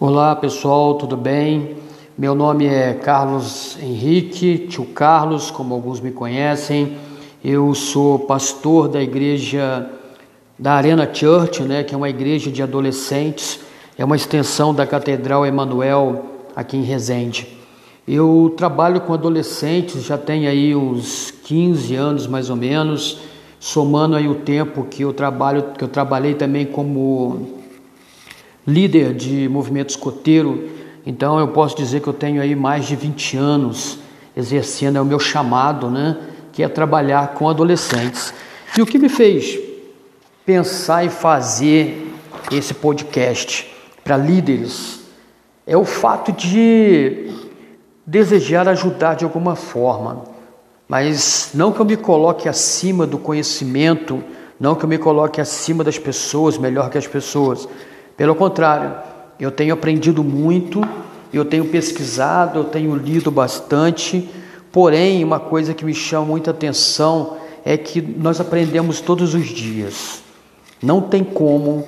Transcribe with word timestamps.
Olá 0.00 0.36
pessoal, 0.36 0.94
tudo 0.94 1.16
bem? 1.16 1.74
Meu 2.16 2.32
nome 2.32 2.66
é 2.66 2.94
Carlos 2.94 3.76
Henrique, 3.82 4.68
tio 4.68 4.84
Carlos, 4.84 5.50
como 5.50 5.74
alguns 5.74 5.98
me 5.98 6.12
conhecem. 6.12 6.96
Eu 7.42 7.74
sou 7.74 8.20
pastor 8.20 8.86
da 8.86 9.02
igreja 9.02 9.90
da 10.56 10.74
Arena 10.74 11.12
Church, 11.12 11.64
né, 11.64 11.82
que 11.82 11.96
é 11.96 11.98
uma 11.98 12.08
igreja 12.08 12.48
de 12.48 12.62
adolescentes, 12.62 13.58
é 13.98 14.04
uma 14.04 14.14
extensão 14.14 14.72
da 14.72 14.86
Catedral 14.86 15.44
Emanuel 15.44 16.26
aqui 16.54 16.76
em 16.76 16.84
Resende. 16.84 17.58
Eu 18.06 18.54
trabalho 18.56 19.00
com 19.00 19.12
adolescentes, 19.12 20.04
já 20.04 20.16
tem 20.16 20.46
aí 20.46 20.76
uns 20.76 21.32
15 21.42 21.96
anos 21.96 22.28
mais 22.28 22.48
ou 22.48 22.54
menos, 22.54 23.18
somando 23.58 24.14
aí 24.14 24.28
o 24.28 24.36
tempo 24.36 24.84
que 24.84 25.02
eu 25.02 25.12
trabalho, 25.12 25.72
que 25.76 25.82
eu 25.82 25.88
trabalhei 25.88 26.34
também 26.34 26.66
como 26.66 27.57
líder 28.68 29.14
de 29.14 29.48
movimento 29.48 29.88
escoteiro, 29.88 30.68
então 31.06 31.40
eu 31.40 31.48
posso 31.48 31.74
dizer 31.74 32.02
que 32.02 32.06
eu 32.06 32.12
tenho 32.12 32.42
aí 32.42 32.54
mais 32.54 32.84
de 32.84 32.94
20 32.94 33.36
anos 33.38 33.98
exercendo 34.36 34.98
é 34.98 35.00
o 35.00 35.04
meu 35.06 35.18
chamado, 35.18 35.90
né, 35.90 36.18
que 36.52 36.62
é 36.62 36.68
trabalhar 36.68 37.28
com 37.28 37.48
adolescentes. 37.48 38.32
E 38.76 38.82
o 38.82 38.86
que 38.86 38.98
me 38.98 39.08
fez 39.08 39.58
pensar 40.44 41.04
e 41.04 41.08
fazer 41.08 42.14
esse 42.52 42.74
podcast 42.74 43.74
para 44.04 44.16
líderes 44.16 45.00
é 45.66 45.76
o 45.76 45.84
fato 45.84 46.30
de 46.30 47.32
desejar 48.06 48.68
ajudar 48.68 49.14
de 49.14 49.24
alguma 49.24 49.56
forma, 49.56 50.24
mas 50.86 51.50
não 51.52 51.72
que 51.72 51.80
eu 51.80 51.84
me 51.84 51.96
coloque 51.96 52.48
acima 52.48 53.06
do 53.06 53.18
conhecimento, 53.18 54.22
não 54.60 54.74
que 54.74 54.84
eu 54.84 54.88
me 54.88 54.98
coloque 54.98 55.40
acima 55.40 55.82
das 55.82 55.98
pessoas, 55.98 56.56
melhor 56.56 56.90
que 56.90 56.96
as 56.96 57.06
pessoas, 57.06 57.68
pelo 58.18 58.34
contrário, 58.34 58.96
eu 59.38 59.52
tenho 59.52 59.72
aprendido 59.72 60.24
muito, 60.24 60.82
eu 61.32 61.44
tenho 61.44 61.66
pesquisado, 61.66 62.58
eu 62.58 62.64
tenho 62.64 62.96
lido 62.96 63.30
bastante, 63.30 64.28
porém, 64.72 65.22
uma 65.22 65.38
coisa 65.38 65.72
que 65.72 65.84
me 65.84 65.94
chama 65.94 66.26
muita 66.26 66.50
atenção 66.50 67.36
é 67.64 67.76
que 67.76 68.02
nós 68.02 68.40
aprendemos 68.40 69.00
todos 69.00 69.34
os 69.34 69.46
dias. 69.46 70.20
Não 70.82 71.00
tem 71.00 71.22
como 71.22 71.86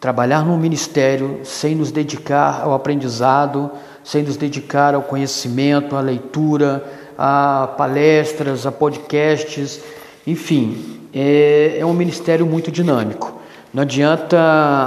trabalhar 0.00 0.44
num 0.44 0.56
ministério 0.56 1.38
sem 1.44 1.76
nos 1.76 1.92
dedicar 1.92 2.62
ao 2.64 2.74
aprendizado, 2.74 3.70
sem 4.02 4.24
nos 4.24 4.36
dedicar 4.36 4.96
ao 4.96 5.02
conhecimento, 5.02 5.94
à 5.94 6.00
leitura, 6.00 6.84
a 7.16 7.68
palestras, 7.78 8.66
a 8.66 8.72
podcasts, 8.72 9.80
enfim, 10.26 11.00
é, 11.14 11.76
é 11.78 11.86
um 11.86 11.94
ministério 11.94 12.44
muito 12.44 12.72
dinâmico. 12.72 13.39
Não 13.72 13.82
adianta 13.82 14.36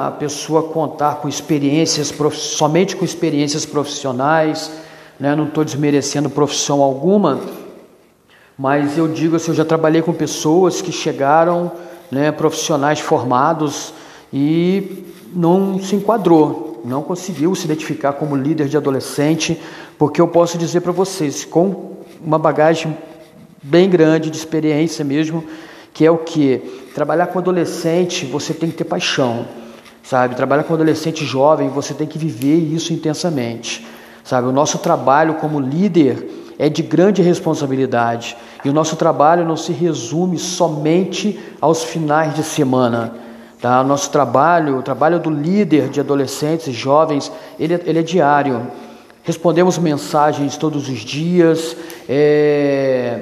a 0.08 0.12
pessoa 0.12 0.64
contar 0.64 1.16
com 1.16 1.30
experiências, 1.30 2.14
somente 2.34 2.98
com 2.98 3.06
experiências 3.06 3.66
profissionais, 3.66 4.70
né? 5.18 5.34
não 5.38 5.46
estou 5.46 5.64
desmerecendo 5.64 6.30
profissão 6.30 6.82
alguma, 6.82 7.40
mas 8.58 8.98
eu 8.98 9.08
digo 9.08 9.38
assim, 9.38 9.52
eu 9.52 9.56
já 9.56 9.64
trabalhei 9.64 10.02
com 10.02 10.12
pessoas 10.12 10.82
que 10.82 10.92
chegaram, 10.92 11.72
né, 12.12 12.32
profissionais 12.32 13.00
formados 13.00 13.94
e 14.32 15.06
não 15.34 15.80
se 15.80 15.96
enquadrou, 15.96 16.82
não 16.84 17.02
conseguiu 17.02 17.56
se 17.56 17.64
identificar 17.64 18.14
como 18.14 18.36
líder 18.36 18.68
de 18.68 18.76
adolescente, 18.76 19.60
porque 19.98 20.20
eu 20.20 20.28
posso 20.28 20.58
dizer 20.58 20.82
para 20.82 20.92
vocês, 20.92 21.46
com 21.46 21.94
uma 22.22 22.38
bagagem 22.38 22.98
bem 23.64 23.90
grande 23.90 24.30
de 24.30 24.36
experiência 24.36 25.06
mesmo, 25.06 25.44
que 25.94 26.06
é 26.06 26.12
o 26.12 26.18
que 26.18 26.84
Trabalhar 26.94 27.28
com 27.28 27.40
adolescente, 27.40 28.24
você 28.24 28.54
tem 28.54 28.70
que 28.70 28.78
ter 28.78 28.84
paixão, 28.84 29.48
sabe? 30.04 30.36
Trabalhar 30.36 30.64
com 30.64 30.76
adolescente 30.76 31.26
jovem, 31.26 31.68
você 31.70 31.92
tem 31.92 32.06
que 32.06 32.20
viver 32.20 32.56
isso 32.56 32.94
intensamente, 32.94 33.84
sabe? 34.24 34.48
O 34.48 34.52
nosso 34.52 34.78
trabalho 34.78 35.34
como 35.36 35.60
líder 35.60 36.54
é 36.60 36.70
de 36.70 36.84
grande 36.84 37.24
responsabilidade 37.24 38.38
e 38.64 38.70
o 38.70 38.74
nosso 38.74 38.96
trabalho 38.96 39.44
não 39.44 39.58
se 39.58 39.72
resume 39.72 40.38
somente 40.38 41.40
aos 41.60 41.84
finais 41.84 42.36
de 42.36 42.44
semana. 42.44 43.16
Tá? 43.60 43.82
O 43.82 43.84
nosso 43.84 44.12
trabalho, 44.12 44.78
o 44.78 44.84
trabalho 44.84 45.20
do 45.20 45.32
líder 45.32 45.90
de 45.90 46.00
adolescentes 46.00 46.68
e 46.68 46.72
jovens, 46.72 47.32
ele, 47.60 47.74
é, 47.74 47.82
ele 47.86 48.00
é 48.00 48.04
diário. 48.04 48.68
Respondemos 49.24 49.80
mensagens 49.80 50.58
todos 50.58 50.88
os 50.88 51.00
dias, 51.00 51.76
é, 52.08 53.20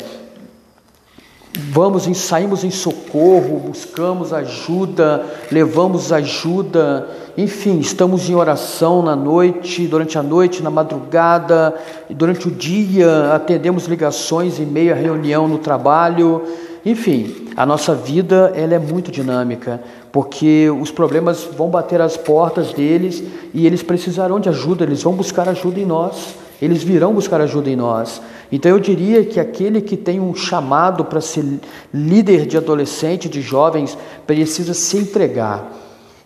vamos, 1.58 2.04
saímos 2.18 2.64
em 2.64 2.72
socorro, 2.72 3.60
buscamos 3.60 4.32
ajuda, 4.32 5.26
levamos 5.52 6.12
ajuda, 6.12 7.08
enfim, 7.38 7.80
estamos 7.80 8.30
em 8.30 8.36
oração 8.36 9.02
na 9.02 9.16
noite, 9.16 9.88
durante 9.88 10.18
a 10.18 10.24
noite, 10.24 10.64
na 10.64 10.70
madrugada, 10.70 11.74
durante 12.10 12.48
o 12.48 12.52
dia, 12.52 13.34
atendemos 13.34 13.86
ligações 13.86 14.60
em 14.60 14.66
meio 14.66 14.94
à 14.94 14.96
reunião 14.96 15.48
no 15.48 15.58
trabalho, 15.58 16.44
enfim, 16.86 17.48
a 17.56 17.66
nossa 17.66 17.94
vida 17.94 18.52
ela 18.56 18.74
é 18.74 18.80
muito 18.80 19.12
dinâmica, 19.12 19.82
porque 20.12 20.70
os 20.70 20.90
problemas 20.90 21.48
vão 21.56 21.70
bater 21.70 22.02
as 22.02 22.18
portas 22.18 22.74
deles 22.74 23.24
e 23.54 23.68
eles 23.68 23.84
precisarão 23.84 24.40
de 24.40 24.50
ajuda, 24.50 24.84
eles 24.84 25.04
vão 25.04 25.14
buscar 25.14 25.48
ajuda 25.48 25.80
em 25.80 25.86
nós, 25.86 26.36
eles 26.62 26.82
virão 26.82 27.14
buscar 27.14 27.40
ajuda 27.40 27.70
em 27.70 27.76
nós. 27.76 28.22
Então 28.52 28.72
eu 28.72 28.80
diria 28.80 29.24
que 29.24 29.40
aquele 29.40 29.80
que 29.80 29.96
tem 29.96 30.20
um 30.20 30.36
chamado 30.36 31.06
para 31.06 31.22
ser 31.22 31.46
líder 31.94 32.46
de 32.46 32.58
adolescente, 32.58 33.30
de 33.30 33.42
jovens, 33.42 33.98
precisa 34.28 34.74
se 34.74 34.98
entregar. 34.98 35.72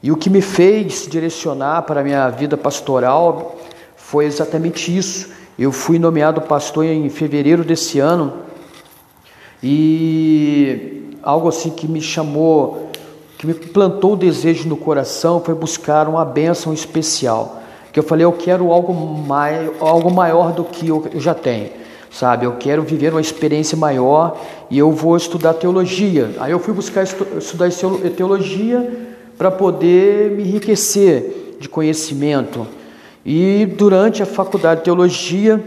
E 0.02 0.12
o 0.12 0.18
que 0.18 0.30
me 0.30 0.42
fez 0.42 1.08
direcionar 1.08 1.84
para 1.84 2.02
a 2.02 2.04
minha 2.04 2.28
vida 2.30 2.58
pastoral 2.58 3.56
foi 3.96 4.26
exatamente 4.26 4.96
isso. 4.96 5.30
Eu 5.58 5.72
fui 5.72 6.00
nomeado 6.00 6.42
pastor 6.42 6.86
em 6.86 7.08
fevereiro 7.10 7.64
desse 7.64 8.00
ano 8.00 8.34
e 9.62 11.12
algo 11.22 11.48
assim 11.48 11.70
que 11.70 11.88
me 11.88 12.02
chamou, 12.02 12.90
que 13.38 13.46
me 13.46 13.54
plantou 13.54 14.14
o 14.14 14.18
desejo 14.18 14.68
no 14.68 14.76
coração 14.76 15.40
foi 15.40 15.54
buscar 15.54 16.08
uma 16.08 16.26
bênção 16.26 16.74
especial. 16.74 17.62
Que 17.94 18.00
eu 18.00 18.04
falei, 18.04 18.26
eu 18.26 18.34
quero 18.34 18.72
algo, 18.72 18.94
mai, 18.94 19.72
algo 19.80 20.12
maior 20.12 20.52
do 20.52 20.64
que 20.64 20.90
eu 20.90 21.08
já 21.16 21.34
tenho 21.34 21.85
sabe? 22.16 22.46
Eu 22.46 22.54
quero 22.54 22.82
viver 22.82 23.12
uma 23.12 23.20
experiência 23.20 23.78
maior 23.78 24.40
e 24.70 24.80
eu 24.80 24.90
vou 24.92 25.18
estudar 25.18 25.54
teologia. 25.54 26.34
Aí 26.40 26.52
eu 26.52 26.60
fui 26.60 26.74
buscar 26.74 27.04
estudar 27.04 27.70
teologia 28.16 28.90
para 29.38 29.52
poder 29.52 30.32
me 30.32 30.44
enriquecer 30.44 31.58
de 31.60 31.68
conhecimento. 31.68 32.66
E 33.26 33.66
durante 33.66 34.24
a 34.24 34.26
faculdade 34.26 34.80
de 34.80 34.86
teologia, 34.86 35.62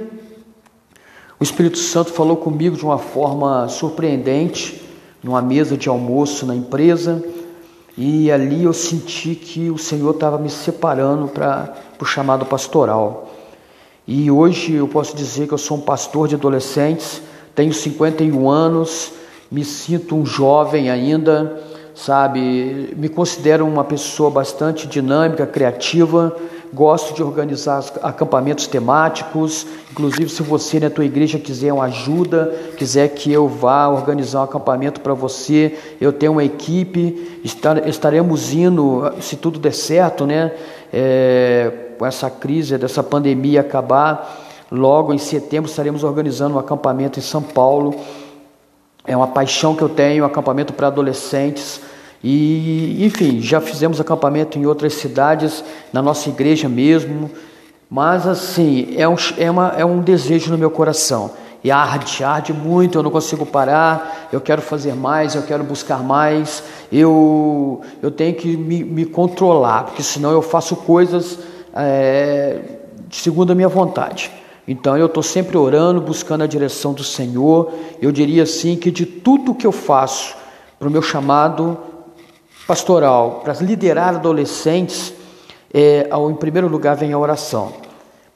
o 1.39 1.45
Espírito 1.45 1.77
Santo 1.77 2.13
falou 2.13 2.37
comigo 2.39 2.77
de 2.77 2.85
uma 2.85 2.99
forma 2.99 3.69
surpreendente, 3.69 4.83
numa 5.23 5.43
mesa 5.43 5.77
de 5.77 5.89
almoço 5.89 6.47
na 6.47 6.55
empresa, 6.55 7.23
e 7.97 8.31
ali 8.31 8.65
eu 8.65 8.73
senti 8.73 9.35
que 9.35 9.71
o 9.71 9.77
Senhor 9.77 10.15
estava 10.15 10.39
me 10.39 10.49
separando 10.49 11.29
para 11.29 11.75
o 12.01 12.07
chamado 12.07 12.47
pastoral. 12.47 13.28
E 14.11 14.31
hoje 14.31 14.73
eu 14.73 14.89
posso 14.89 15.15
dizer 15.15 15.47
que 15.47 15.53
eu 15.53 15.59
sou 15.59 15.77
um 15.77 15.83
pastor 15.83 16.29
de 16.29 16.35
adolescentes, 16.35 17.21
tenho 17.55 17.75
51 17.75 18.49
anos, 18.49 19.13
me 19.51 19.63
sinto 19.63 20.17
um 20.17 20.25
jovem 20.25 20.89
ainda, 20.89 21.61
sabe? 21.95 22.95
Me 22.97 23.11
considero 23.11 23.67
uma 23.67 23.85
pessoa 23.85 24.31
bastante 24.31 24.87
dinâmica, 24.87 25.47
criativa, 25.47 26.35
gosto 26.73 27.13
de 27.13 27.23
organizar 27.23 27.85
acampamentos 28.03 28.67
temáticos. 28.67 29.67
Inclusive, 29.93 30.31
se 30.31 30.43
você 30.43 30.81
na 30.81 30.89
tua 30.89 31.05
igreja 31.05 31.39
quiser 31.39 31.75
uma 31.75 31.85
ajuda, 31.85 32.47
quiser 32.79 33.09
que 33.09 33.31
eu 33.31 33.47
vá 33.47 33.89
organizar 33.89 34.41
um 34.41 34.45
acampamento 34.45 35.03
para 35.03 35.13
você, 35.13 35.77
eu 36.01 36.15
tenho 36.15 36.33
uma 36.33 36.45
equipe, 36.45 37.43
estaremos 37.87 38.55
indo, 38.55 39.03
se 39.21 39.37
tudo 39.37 39.59
der 39.59 39.75
certo, 39.75 40.25
né? 40.25 40.55
É, 40.91 41.88
com 41.99 42.07
essa 42.07 42.31
crise, 42.31 42.79
dessa 42.79 43.03
pandemia 43.03 43.61
acabar, 43.61 44.47
logo 44.71 45.13
em 45.13 45.19
setembro 45.19 45.69
estaremos 45.69 46.05
organizando 46.05 46.55
um 46.55 46.59
acampamento 46.59 47.19
em 47.19 47.23
São 47.23 47.43
Paulo. 47.43 47.95
É 49.05 49.17
uma 49.17 49.27
paixão 49.27 49.75
que 49.75 49.83
eu 49.83 49.89
tenho, 49.89 50.23
um 50.23 50.27
acampamento 50.27 50.73
para 50.73 50.87
adolescentes. 50.87 51.81
E, 52.23 53.05
enfim, 53.05 53.41
já 53.41 53.61
fizemos 53.61 54.01
acampamento 54.01 54.59
em 54.59 54.67
outras 54.67 54.95
cidades, 54.95 55.65
na 55.93 56.01
nossa 56.01 56.29
igreja 56.29 56.69
mesmo. 56.69 57.31
Mas, 57.91 58.27
assim, 58.27 58.95
é 58.97 59.09
um, 59.09 59.17
é 59.39 59.51
uma, 59.51 59.69
é 59.77 59.85
um 59.85 60.01
desejo 60.01 60.51
no 60.51 60.59
meu 60.59 60.71
coração. 60.71 61.31
E 61.65 61.71
arde, 61.71 62.23
arde 62.23 62.53
muito, 62.53 62.99
eu 62.99 63.03
não 63.03 63.11
consigo 63.11 63.45
parar, 63.45 64.29
eu 64.33 64.41
quero 64.41 64.63
fazer 64.63 64.95
mais, 64.95 65.35
eu 65.35 65.43
quero 65.43 65.65
buscar 65.65 66.03
mais, 66.03 66.63
eu, 66.93 67.81
eu 68.01 68.13
tenho 68.13 68.35
que 68.35 68.57
me, 68.57 68.85
me 68.85 69.05
controlar, 69.05 69.85
porque 69.85 70.03
senão 70.03 70.31
eu 70.31 70.41
faço 70.41 70.77
coisas 70.77 71.39
é, 71.79 72.59
segundo 73.11 73.53
a 73.53 73.55
minha 73.55 73.69
vontade. 73.69 74.31
Então 74.67 74.99
eu 74.99 75.07
estou 75.07 75.23
sempre 75.23 75.57
orando, 75.57 76.01
buscando 76.01 76.45
a 76.45 76.47
direção 76.47 76.93
do 76.93 77.03
Senhor. 77.03 77.73
Eu 78.03 78.13
diria 78.13 78.43
assim 78.43 78.77
que 78.77 78.91
de 78.91 79.07
tudo 79.07 79.55
que 79.55 79.67
eu 79.67 79.73
faço 79.73 80.37
para 80.79 80.89
o 80.89 80.91
meu 80.91 81.01
chamado 81.01 81.79
pastoral, 82.67 83.41
para 83.43 83.55
liderar 83.55 84.17
adolescentes, 84.17 85.15
é, 85.73 86.07
ao, 86.11 86.31
em 86.31 86.35
primeiro 86.35 86.69
lugar, 86.69 86.97
vem 86.97 87.13
a 87.13 87.19
oração, 87.19 87.73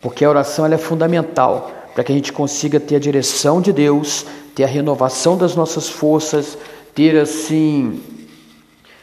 porque 0.01 0.25
a 0.25 0.31
oração 0.31 0.65
é 0.65 0.79
fundamental 0.79 1.71
para 1.95 2.03
que 2.03 2.13
a 2.13 2.15
gente 2.15 2.33
consiga 2.33 2.81
ter 2.81 2.97
a 2.97 2.99
direção 2.99 3.61
de 3.61 3.73
Deus, 3.73 4.25
ter 4.55 4.65
a 4.65 4.67
renovação 4.67 5.37
das 5.37 5.55
nossas 5.55 5.89
forças, 5.89 6.57
ter 6.95 7.19
assim 7.19 8.01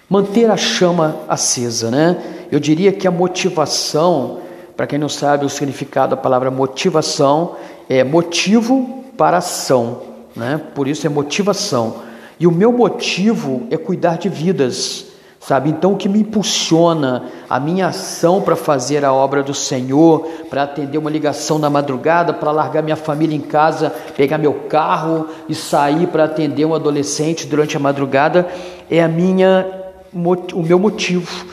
manter 0.09 0.49
a 0.49 0.57
chama 0.57 1.19
acesa, 1.27 1.91
né? 1.91 2.38
Eu 2.51 2.59
diria 2.59 2.91
que 2.91 3.07
a 3.07 3.11
motivação, 3.11 4.39
para 4.75 4.87
quem 4.87 4.97
não 4.97 5.09
sabe 5.09 5.45
o 5.45 5.49
significado 5.49 6.15
da 6.15 6.21
palavra 6.21 6.49
motivação, 6.49 7.55
é 7.87 8.03
motivo 8.03 9.03
para 9.17 9.37
ação, 9.37 10.01
né? 10.35 10.61
Por 10.73 10.87
isso 10.87 11.05
é 11.05 11.09
motivação. 11.09 12.03
E 12.39 12.47
o 12.47 12.51
meu 12.51 12.71
motivo 12.71 13.67
é 13.69 13.77
cuidar 13.77 14.17
de 14.17 14.29
vidas 14.29 15.09
sabe? 15.39 15.69
Então, 15.69 15.93
o 15.93 15.97
que 15.97 16.09
me 16.09 16.19
impulsiona 16.19 17.23
a 17.49 17.59
minha 17.59 17.87
ação 17.87 18.41
para 18.41 18.55
fazer 18.55 19.05
a 19.05 19.13
obra 19.13 19.41
do 19.41 19.53
Senhor, 19.53 20.27
para 20.49 20.63
atender 20.63 20.97
uma 20.97 21.09
ligação 21.09 21.57
na 21.57 21.69
madrugada, 21.69 22.33
para 22.33 22.51
largar 22.51 22.83
minha 22.83 22.95
família 22.95 23.35
em 23.35 23.41
casa, 23.41 23.93
pegar 24.17 24.37
meu 24.37 24.53
carro 24.53 25.27
e 25.47 25.55
sair 25.55 26.07
para 26.07 26.25
atender 26.25 26.65
um 26.65 26.75
adolescente 26.75 27.47
durante 27.47 27.77
a 27.77 27.79
madrugada, 27.79 28.47
é 28.91 29.01
a 29.01 29.07
minha, 29.07 29.65
o 30.53 30.61
meu 30.61 30.77
motivo, 30.77 31.45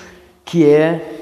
que 0.46 0.64
é 0.64 1.14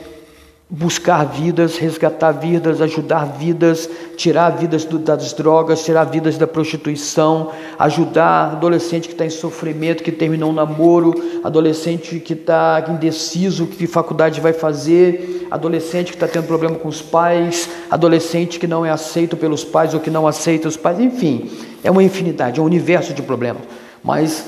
buscar 0.68 1.24
vidas, 1.24 1.78
resgatar 1.78 2.32
vidas, 2.32 2.80
ajudar 2.80 3.24
vidas, 3.24 3.88
tirar 4.16 4.50
vidas 4.50 4.84
do, 4.84 4.98
das 4.98 5.32
drogas, 5.32 5.84
tirar 5.84 6.04
vidas 6.04 6.36
da 6.36 6.46
prostituição, 6.46 7.52
ajudar 7.78 8.52
adolescente 8.52 9.08
que 9.08 9.14
está 9.14 9.24
em 9.24 9.30
sofrimento, 9.30 10.02
que 10.02 10.12
terminou 10.12 10.50
um 10.50 10.52
namoro, 10.52 11.14
adolescente 11.42 12.20
que 12.20 12.34
está 12.34 12.84
indeciso, 12.88 13.66
que 13.66 13.86
faculdade 13.86 14.40
vai 14.40 14.52
fazer, 14.52 15.46
adolescente 15.50 16.08
que 16.08 16.16
está 16.16 16.28
tendo 16.28 16.46
problema 16.46 16.76
com 16.76 16.88
os 16.88 17.00
pais, 17.00 17.68
adolescente 17.90 18.58
que 18.58 18.66
não 18.66 18.84
é 18.84 18.90
aceito 18.90 19.36
pelos 19.38 19.64
pais 19.64 19.94
ou 19.94 20.00
que 20.00 20.10
não 20.10 20.26
aceita 20.26 20.68
os 20.68 20.76
pais, 20.76 21.00
enfim, 21.00 21.50
é 21.82 21.90
uma 21.90 22.02
infinidade, 22.02 22.60
é 22.60 22.62
um 22.62 22.66
universo 22.66 23.14
de 23.14 23.22
problemas. 23.22 23.62
Mas 24.02 24.44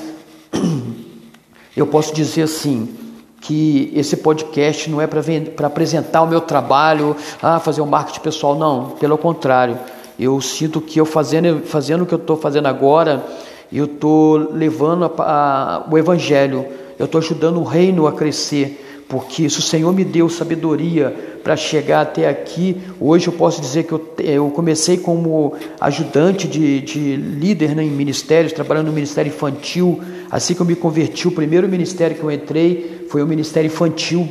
eu 1.75 1.87
posso 1.87 2.13
dizer 2.13 2.43
assim, 2.43 3.06
que 3.47 3.89
esse 3.95 4.17
podcast 4.17 4.89
não 4.89 5.01
é 5.01 5.07
para 5.07 5.67
apresentar 5.67 6.21
o 6.21 6.27
meu 6.27 6.41
trabalho, 6.41 7.15
ah, 7.41 7.61
fazer 7.61 7.79
um 7.79 7.85
marketing 7.85 8.19
pessoal, 8.19 8.55
não, 8.55 8.89
pelo 8.99 9.17
contrário. 9.17 9.79
Eu 10.19 10.41
sinto 10.41 10.81
que 10.81 10.99
eu 10.99 11.05
fazendo, 11.05 11.61
fazendo 11.61 12.03
o 12.03 12.05
que 12.05 12.13
eu 12.13 12.17
estou 12.17 12.35
fazendo 12.35 12.65
agora, 12.65 13.23
eu 13.71 13.85
estou 13.85 14.51
levando 14.53 15.05
a, 15.05 15.11
a, 15.17 15.85
o 15.89 15.97
Evangelho, 15.97 16.65
eu 16.99 17.05
estou 17.05 17.19
ajudando 17.19 17.57
o 17.57 17.63
reino 17.63 18.05
a 18.05 18.11
crescer, 18.11 19.05
porque 19.07 19.49
se 19.49 19.59
o 19.59 19.61
Senhor 19.61 19.93
me 19.93 20.03
deu 20.03 20.27
sabedoria 20.27 21.15
para 21.41 21.55
chegar 21.55 22.01
até 22.01 22.27
aqui, 22.27 22.81
hoje 22.99 23.27
eu 23.27 23.33
posso 23.33 23.61
dizer 23.61 23.83
que 23.83 23.93
eu, 23.93 24.13
eu 24.19 24.49
comecei 24.49 24.97
como 24.97 25.53
ajudante 25.79 26.49
de, 26.49 26.81
de 26.81 27.15
líder 27.15 27.73
né, 27.73 27.83
em 27.83 27.89
ministérios, 27.89 28.51
trabalhando 28.51 28.87
no 28.87 28.93
ministério 28.93 29.29
infantil, 29.29 30.01
assim 30.31 30.53
que 30.53 30.61
eu 30.61 30.65
me 30.65 30.75
converti, 30.75 31.27
o 31.27 31.31
primeiro 31.31 31.67
ministério 31.67 32.15
que 32.15 32.23
eu 32.23 32.31
entrei 32.31 33.07
foi 33.09 33.21
o 33.21 33.27
ministério 33.27 33.67
infantil, 33.67 34.27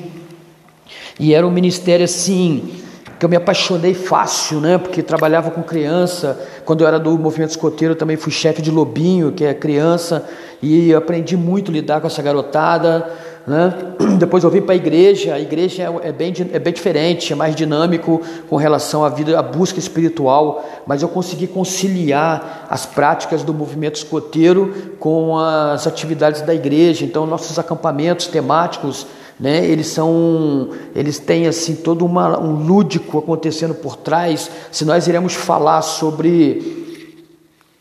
e 1.19 1.35
era 1.35 1.47
um 1.47 1.51
ministério 1.51 2.05
assim, 2.05 2.75
que 3.19 3.25
eu 3.25 3.29
me 3.29 3.37
apaixonei 3.37 3.95
fácil, 3.95 4.61
né? 4.61 4.77
Porque 4.77 5.03
trabalhava 5.03 5.51
com 5.51 5.63
criança. 5.63 6.39
Quando 6.65 6.83
eu 6.83 6.87
era 6.87 6.99
do 6.99 7.17
movimento 7.19 7.51
escoteiro, 7.51 7.95
eu 7.95 7.99
também 7.99 8.17
fui 8.17 8.31
chefe 8.31 8.61
de 8.61 8.71
lobinho, 8.71 9.33
que 9.33 9.45
é 9.45 9.55
criança, 9.55 10.29
e 10.63 10.93
aprendi 10.95 11.37
muito 11.37 11.71
a 11.71 11.75
lidar 11.75 12.01
com 12.01 12.07
essa 12.07 12.21
garotada. 12.21 13.11
Né? 13.47 13.73
Depois 14.19 14.43
eu 14.43 14.51
vim 14.51 14.61
para 14.61 14.73
a 14.73 14.77
igreja, 14.77 15.35
a 15.35 15.41
igreja 15.41 15.85
é, 15.85 16.09
é 16.09 16.13
bem, 16.13 16.35
é 16.53 16.59
bem 16.59 16.73
diferente, 16.73 17.33
é 17.33 17.37
mais 17.37 17.55
dinâmico 17.55 18.21
com 18.49 18.57
relação 18.57 19.05
à 19.05 19.09
vida, 19.09 19.39
à 19.39 19.43
busca 19.43 19.79
espiritual, 19.79 20.65
mas 20.87 21.03
eu 21.03 21.09
consegui 21.09 21.47
conciliar 21.47 22.67
as 22.69 22.85
práticas 22.85 23.45
do 23.45 23.55
movimento 23.55 23.97
escoteiro 23.97 24.97
com 24.99 25.39
as 25.39 25.87
atividades 25.87 26.43
da 26.43 26.55
igreja. 26.55 27.05
Então, 27.05 27.25
nossos 27.25 27.59
acampamentos 27.59 28.27
temáticos, 28.27 29.07
né, 29.39 29.65
eles 29.65 29.89
são, 29.89 30.71
eles 30.95 31.19
têm 31.19 31.47
assim 31.47 31.77
todo 31.77 32.05
uma, 32.05 32.41
um 32.41 32.67
lúdico 32.67 33.19
acontecendo 33.19 33.75
por 33.75 33.95
trás. 33.97 34.51
Se 34.73 34.85
nós 34.85 35.07
iremos 35.07 35.35
falar 35.35 35.83
sobre 35.83 36.76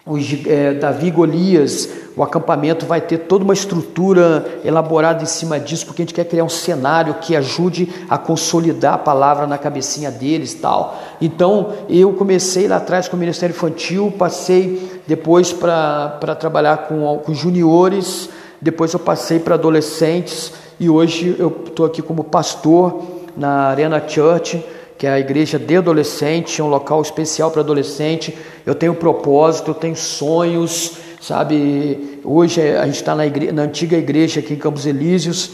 os, 0.06 0.46
é, 0.46 0.74
Davi 0.75 1.10
Golias, 1.10 1.90
o 2.16 2.22
acampamento 2.22 2.86
vai 2.86 3.02
ter 3.02 3.18
toda 3.19 3.44
uma 3.44 3.54
estrutura 3.56 4.60
elaborada 4.63 5.24
em 5.24 5.25
cima 5.25 5.60
disso, 5.60 5.86
porque 5.86 6.04
a 6.04 6.06
gente 6.06 6.13
quer 6.13 6.25
criar 6.25 6.44
um 6.44 6.50
cenário 6.50 7.16
que 7.16 7.36
ajude 7.36 7.90
a 8.07 8.16
consolidar 8.18 8.94
a 8.94 8.98
palavra 9.00 9.48
na 9.48 9.57
cabecinha 9.57 10.12
deles 10.12 10.54
tal. 10.54 11.02
Então, 11.19 11.74
eu 11.90 12.13
comecei 12.13 12.68
lá 12.68 12.78
atrás 12.78 13.07
com 13.07 13.18
o 13.18 13.19
Ministério 13.19 13.56
Infantil, 13.56 14.13
passei 14.16 15.02
depois 15.07 15.52
para 15.52 16.36
trabalhar 16.40 16.88
com, 16.88 17.19
com 17.25 17.34
juniores, 17.34 18.30
depois 18.62 18.94
eu 18.94 19.00
passei 19.00 19.40
para 19.40 19.56
adolescentes 19.56 20.54
e 20.80 20.88
hoje 20.88 21.36
eu 21.40 21.63
estou 21.66 21.86
aqui 21.86 22.01
como 22.01 22.24
pastor 22.24 23.01
na 23.36 23.69
Arena 23.69 24.01
Church, 24.08 24.63
que 24.97 25.06
é 25.06 25.12
a 25.12 25.19
igreja 25.19 25.59
de 25.59 25.75
adolescente, 25.75 26.62
é 26.62 26.63
um 26.63 26.69
local 26.69 27.01
especial 27.01 27.51
para 27.51 27.62
adolescente. 27.62 28.36
Eu 28.65 28.74
tenho 28.74 28.95
propósito, 28.95 29.71
eu 29.71 29.75
tenho 29.75 29.95
sonhos, 29.95 30.97
sabe? 31.21 32.19
Hoje 32.24 32.62
a 32.62 32.86
gente 32.86 32.95
está 32.95 33.15
na, 33.15 33.24
na, 33.53 33.63
antiga 33.63 33.97
igreja 33.97 34.39
aqui 34.39 34.53
em 34.53 34.57
Campos 34.57 34.86
Elíseos, 34.86 35.51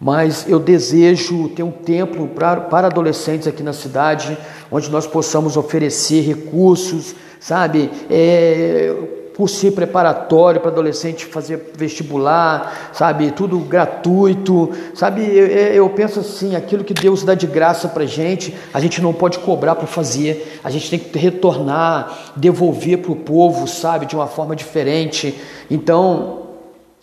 mas 0.00 0.48
eu 0.48 0.58
desejo 0.58 1.48
ter 1.48 1.62
um 1.62 1.70
templo 1.70 2.28
pra, 2.28 2.56
para 2.56 2.86
adolescentes 2.86 3.48
aqui 3.48 3.62
na 3.62 3.72
cidade, 3.72 4.36
onde 4.70 4.90
nós 4.90 5.06
possamos 5.06 5.56
oferecer 5.56 6.20
recursos, 6.20 7.14
sabe? 7.40 7.90
É, 8.10 8.94
cursinho 9.36 9.72
preparatório 9.72 10.60
para 10.60 10.70
adolescente 10.70 11.26
fazer 11.26 11.72
vestibular, 11.76 12.90
sabe, 12.92 13.32
tudo 13.32 13.58
gratuito, 13.58 14.70
sabe, 14.94 15.22
eu, 15.22 15.46
eu, 15.46 15.90
penso 15.90 16.20
assim, 16.20 16.54
aquilo 16.54 16.84
que 16.84 16.94
Deus 16.94 17.24
dá 17.24 17.34
de 17.34 17.46
graça 17.46 17.88
para 17.88 18.06
gente, 18.06 18.54
a 18.72 18.78
gente 18.78 19.02
não 19.02 19.12
pode 19.12 19.40
cobrar 19.40 19.74
para 19.74 19.88
fazer, 19.88 20.60
a 20.62 20.70
gente 20.70 20.88
tem 20.88 20.98
que 20.98 21.18
retornar, 21.18 22.32
devolver 22.36 22.98
para 22.98 23.10
o 23.10 23.16
povo, 23.16 23.66
sabe, 23.66 24.06
de 24.06 24.14
uma 24.14 24.28
forma 24.28 24.54
diferente, 24.54 25.36
então 25.68 26.44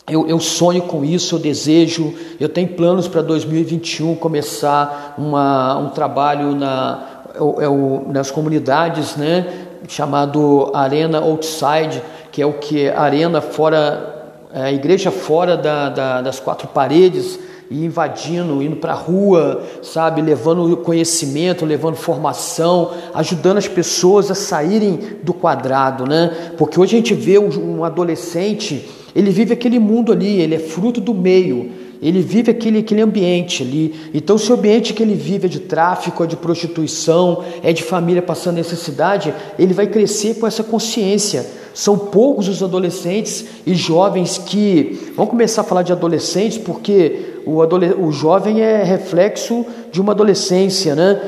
eu, 0.09 0.27
eu, 0.27 0.39
sonho 0.39 0.83
com 0.83 1.03
isso, 1.03 1.35
eu 1.35 1.39
desejo, 1.39 2.13
eu 2.39 2.47
tenho 2.47 2.69
planos 2.69 3.07
para 3.07 3.21
2021 3.21 4.15
começar 4.15 5.15
uma, 5.17 5.77
um 5.77 5.89
trabalho 5.89 6.55
na, 6.55 7.23
é 7.35 8.11
nas 8.11 8.31
comunidades, 8.31 9.15
né, 9.15 9.67
chamado 9.87 10.71
Arena 10.73 11.19
Outside, 11.19 12.01
que 12.31 12.41
é 12.41 12.45
o 12.45 12.53
que 12.53 12.89
arena 12.89 13.41
fora, 13.41 14.33
é, 14.53 14.63
a 14.63 14.71
igreja 14.71 15.11
fora 15.11 15.57
da, 15.57 15.89
da, 15.89 16.21
das 16.21 16.39
quatro 16.39 16.67
paredes, 16.67 17.39
e 17.71 17.85
invadindo, 17.85 18.61
indo 18.61 18.75
para 18.75 18.91
a 18.91 18.95
rua, 18.95 19.63
sabe, 19.81 20.21
levando 20.21 20.75
conhecimento, 20.77 21.65
levando 21.65 21.95
formação, 21.95 22.91
ajudando 23.13 23.59
as 23.59 23.67
pessoas 23.67 24.29
a 24.29 24.35
saírem 24.35 24.99
do 25.23 25.33
quadrado, 25.33 26.05
né? 26.05 26.51
Porque 26.57 26.77
hoje 26.77 26.97
a 26.97 26.99
gente 26.99 27.13
vê 27.13 27.39
um 27.39 27.85
adolescente, 27.85 28.89
ele 29.15 29.31
vive 29.31 29.53
aquele 29.53 29.79
mundo 29.79 30.11
ali, 30.11 30.41
ele 30.41 30.55
é 30.55 30.59
fruto 30.59 30.99
do 30.99 31.13
meio, 31.13 31.71
ele 32.01 32.21
vive 32.21 32.51
aquele, 32.51 32.79
aquele 32.79 33.01
ambiente 33.01 33.63
ali. 33.63 33.95
Então, 34.13 34.37
se 34.37 34.51
o 34.51 34.55
ambiente 34.55 34.93
que 34.93 35.01
ele 35.01 35.13
vive 35.13 35.45
é 35.45 35.49
de 35.49 35.59
tráfico, 35.59 36.25
é 36.25 36.27
de 36.27 36.35
prostituição, 36.35 37.41
é 37.63 37.71
de 37.71 37.83
família 37.83 38.21
passando 38.21 38.55
necessidade, 38.55 39.33
ele 39.57 39.73
vai 39.73 39.87
crescer 39.87 40.35
com 40.35 40.45
essa 40.45 40.63
consciência. 40.63 41.60
São 41.73 41.97
poucos 41.97 42.47
os 42.47 42.61
adolescentes 42.61 43.45
e 43.65 43.73
jovens 43.73 44.37
que. 44.37 45.13
Vamos 45.15 45.31
começar 45.31 45.61
a 45.61 45.63
falar 45.63 45.83
de 45.83 45.91
adolescentes, 45.91 46.57
porque 46.57 47.39
o, 47.45 47.61
adole... 47.61 47.93
o 47.97 48.11
jovem 48.11 48.61
é 48.61 48.83
reflexo 48.83 49.65
de 49.91 50.01
uma 50.01 50.11
adolescência, 50.11 50.95
né? 50.95 51.21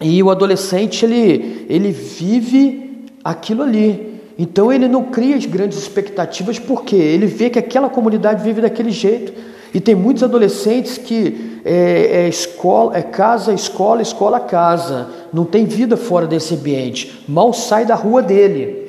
E 0.00 0.22
o 0.22 0.30
adolescente, 0.30 1.04
ele, 1.04 1.66
ele 1.68 1.90
vive 1.90 3.06
aquilo 3.22 3.62
ali. 3.62 4.14
Então 4.38 4.72
ele 4.72 4.88
não 4.88 5.04
cria 5.04 5.36
as 5.36 5.46
grandes 5.46 5.78
expectativas 5.78 6.58
porque 6.58 6.96
ele 6.96 7.26
vê 7.26 7.48
que 7.48 7.58
aquela 7.58 7.88
comunidade 7.88 8.42
vive 8.42 8.60
daquele 8.60 8.90
jeito. 8.90 9.32
E 9.72 9.80
tem 9.80 9.94
muitos 9.94 10.22
adolescentes 10.22 10.98
que 10.98 11.60
é, 11.64 12.24
é, 12.24 12.28
escola, 12.28 12.96
é 12.96 13.02
casa, 13.02 13.52
escola, 13.52 14.02
escola, 14.02 14.38
casa. 14.38 15.08
Não 15.32 15.44
tem 15.44 15.64
vida 15.64 15.96
fora 15.96 16.26
desse 16.26 16.54
ambiente. 16.54 17.24
Mal 17.26 17.52
sai 17.52 17.84
da 17.84 17.94
rua 17.94 18.22
dele. 18.22 18.83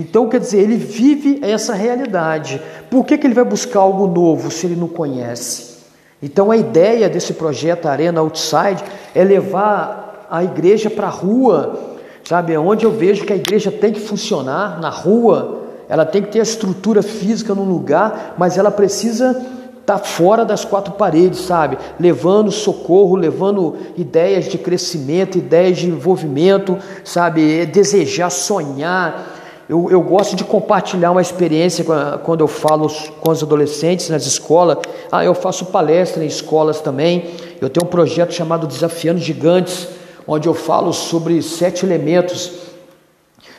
Então, 0.00 0.30
quer 0.30 0.40
dizer, 0.40 0.60
ele 0.60 0.76
vive 0.76 1.40
essa 1.42 1.74
realidade. 1.74 2.60
Por 2.90 3.04
que, 3.04 3.18
que 3.18 3.26
ele 3.26 3.34
vai 3.34 3.44
buscar 3.44 3.80
algo 3.80 4.06
novo 4.06 4.50
se 4.50 4.66
ele 4.66 4.74
não 4.74 4.88
conhece? 4.88 5.80
Então, 6.22 6.50
a 6.50 6.56
ideia 6.56 7.06
desse 7.06 7.34
projeto 7.34 7.86
Arena 7.86 8.20
Outside 8.20 8.82
é 9.14 9.22
levar 9.22 10.26
a 10.30 10.42
igreja 10.42 10.88
para 10.88 11.08
a 11.08 11.10
rua, 11.10 11.78
sabe? 12.24 12.56
Onde 12.56 12.86
eu 12.86 12.90
vejo 12.90 13.26
que 13.26 13.32
a 13.32 13.36
igreja 13.36 13.70
tem 13.70 13.92
que 13.92 14.00
funcionar 14.00 14.80
na 14.80 14.88
rua, 14.88 15.64
ela 15.86 16.06
tem 16.06 16.22
que 16.22 16.32
ter 16.32 16.40
a 16.40 16.44
estrutura 16.44 17.02
física 17.02 17.54
no 17.54 17.64
lugar, 17.64 18.36
mas 18.38 18.56
ela 18.56 18.70
precisa 18.70 19.32
estar 19.80 19.98
tá 19.98 19.98
fora 19.98 20.46
das 20.46 20.64
quatro 20.64 20.94
paredes, 20.94 21.40
sabe? 21.40 21.76
Levando 21.98 22.50
socorro, 22.50 23.16
levando 23.16 23.76
ideias 23.98 24.46
de 24.46 24.56
crescimento, 24.56 25.36
ideias 25.36 25.76
de 25.76 25.88
envolvimento, 25.88 26.78
sabe? 27.04 27.60
É 27.60 27.66
desejar, 27.66 28.30
sonhar. 28.30 29.39
Eu, 29.70 29.88
eu 29.88 30.02
gosto 30.02 30.34
de 30.34 30.42
compartilhar 30.42 31.12
uma 31.12 31.22
experiência 31.22 31.84
quando 32.24 32.40
eu 32.40 32.48
falo 32.48 32.92
com 33.20 33.30
os 33.30 33.40
adolescentes 33.40 34.08
nas 34.08 34.26
escolas. 34.26 34.78
Ah, 35.12 35.24
eu 35.24 35.32
faço 35.32 35.66
palestra 35.66 36.24
em 36.24 36.26
escolas 36.26 36.80
também. 36.80 37.30
Eu 37.60 37.70
tenho 37.70 37.86
um 37.86 37.88
projeto 37.88 38.34
chamado 38.34 38.66
Desafiando 38.66 39.20
Gigantes, 39.20 39.86
onde 40.26 40.48
eu 40.48 40.54
falo 40.54 40.92
sobre 40.92 41.40
sete 41.40 41.86
elementos, 41.86 42.50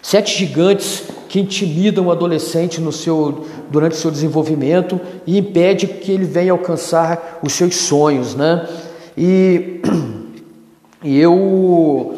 sete 0.01 0.37
gigantes 0.37 1.03
que 1.29 1.39
intimidam 1.39 2.07
o 2.07 2.11
adolescente 2.11 2.81
no 2.81 2.91
seu, 2.91 3.45
durante 3.69 3.93
o 3.93 3.97
seu 3.97 4.11
desenvolvimento 4.11 4.99
e 5.25 5.37
impede 5.37 5.87
que 5.87 6.11
ele 6.11 6.25
venha 6.25 6.51
alcançar 6.51 7.39
os 7.41 7.53
seus 7.53 7.73
sonhos, 7.77 8.35
né? 8.35 8.67
E, 9.17 9.79
e 11.05 11.17
eu, 11.17 12.17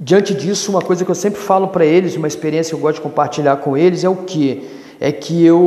diante 0.00 0.34
disso, 0.34 0.70
uma 0.70 0.80
coisa 0.80 1.04
que 1.04 1.10
eu 1.10 1.14
sempre 1.14 1.38
falo 1.40 1.68
para 1.68 1.84
eles, 1.84 2.16
uma 2.16 2.26
experiência 2.26 2.70
que 2.70 2.76
eu 2.76 2.80
gosto 2.80 2.96
de 2.96 3.02
compartilhar 3.02 3.56
com 3.58 3.76
eles 3.76 4.02
é 4.02 4.08
o 4.08 4.16
que? 4.16 4.66
É 4.98 5.12
que 5.12 5.44
eu, 5.44 5.60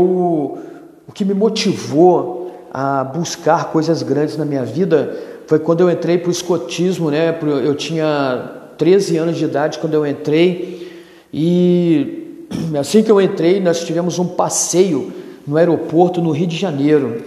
o 1.08 1.12
que 1.14 1.24
me 1.24 1.34
motivou 1.34 2.52
a 2.74 3.04
buscar 3.04 3.72
coisas 3.72 4.02
grandes 4.02 4.36
na 4.36 4.46
minha 4.46 4.66
vida 4.66 5.16
foi 5.46 5.60
quando 5.60 5.82
eu 5.82 5.92
entrei 5.92 6.18
para 6.18 6.30
o 6.30 6.32
escotismo, 6.32 7.12
né? 7.12 7.38
Eu 7.64 7.76
tinha 7.76 8.52
13 8.78 9.18
anos 9.18 9.38
de 9.38 9.46
idade 9.46 9.78
quando 9.78 9.94
eu 9.94 10.06
entrei 10.06 10.92
e 11.32 12.24
Assim 12.80 13.04
que 13.04 13.12
eu 13.12 13.22
entrei, 13.22 13.60
nós 13.60 13.84
tivemos 13.84 14.20
um 14.20 14.28
passeio 14.28 15.12
no 15.46 15.58
aeroporto 15.58 16.22
no 16.22 16.32
Rio 16.32 16.48
de 16.48 16.58
Janeiro. 16.58 17.22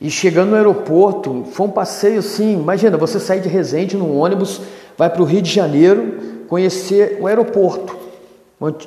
E 0.00 0.10
chegando 0.10 0.50
no 0.50 0.56
aeroporto, 0.56 1.44
foi 1.52 1.66
um 1.66 1.70
passeio 1.70 2.20
assim, 2.20 2.54
imagina, 2.54 2.96
você 2.96 3.20
sair 3.20 3.40
de 3.40 3.48
Resende 3.48 3.96
num 3.96 4.16
ônibus, 4.16 4.60
vai 4.96 5.10
para 5.10 5.22
o 5.22 5.24
Rio 5.24 5.42
de 5.42 5.50
Janeiro 5.50 6.44
conhecer 6.48 7.18
o 7.20 7.26
aeroporto, 7.26 7.96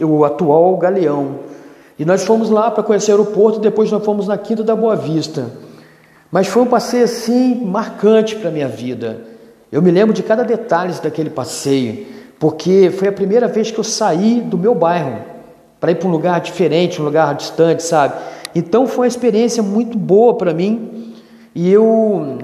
o 0.01 0.25
atual 0.25 0.77
Galeão. 0.77 1.39
E 1.97 2.05
nós 2.05 2.23
fomos 2.23 2.49
lá 2.49 2.69
para 2.69 2.83
conhecer 2.83 3.11
o 3.11 3.15
aeroporto, 3.15 3.59
depois 3.59 3.91
nós 3.91 4.03
fomos 4.03 4.27
na 4.27 4.37
Quinta 4.37 4.63
da 4.63 4.75
Boa 4.75 4.95
Vista. 4.95 5.51
Mas 6.31 6.47
foi 6.47 6.63
um 6.63 6.67
passeio 6.67 7.05
assim 7.05 7.63
marcante 7.63 8.35
para 8.35 8.49
a 8.49 8.51
minha 8.51 8.67
vida. 8.67 9.21
Eu 9.71 9.81
me 9.81 9.91
lembro 9.91 10.13
de 10.13 10.21
cada 10.23 10.43
detalhe 10.43 10.93
daquele 11.01 11.29
passeio, 11.29 12.05
porque 12.39 12.91
foi 12.91 13.07
a 13.07 13.11
primeira 13.11 13.47
vez 13.47 13.71
que 13.71 13.79
eu 13.79 13.83
saí 13.83 14.41
do 14.41 14.57
meu 14.57 14.75
bairro 14.75 15.21
para 15.79 15.91
ir 15.91 15.95
para 15.95 16.07
um 16.07 16.11
lugar 16.11 16.41
diferente, 16.41 17.01
um 17.01 17.05
lugar 17.05 17.35
distante, 17.35 17.83
sabe? 17.83 18.15
Então 18.55 18.85
foi 18.87 19.05
uma 19.05 19.07
experiência 19.07 19.61
muito 19.63 19.97
boa 19.97 20.35
para 20.35 20.53
mim 20.53 21.13
e 21.55 21.71
eu 21.71 22.37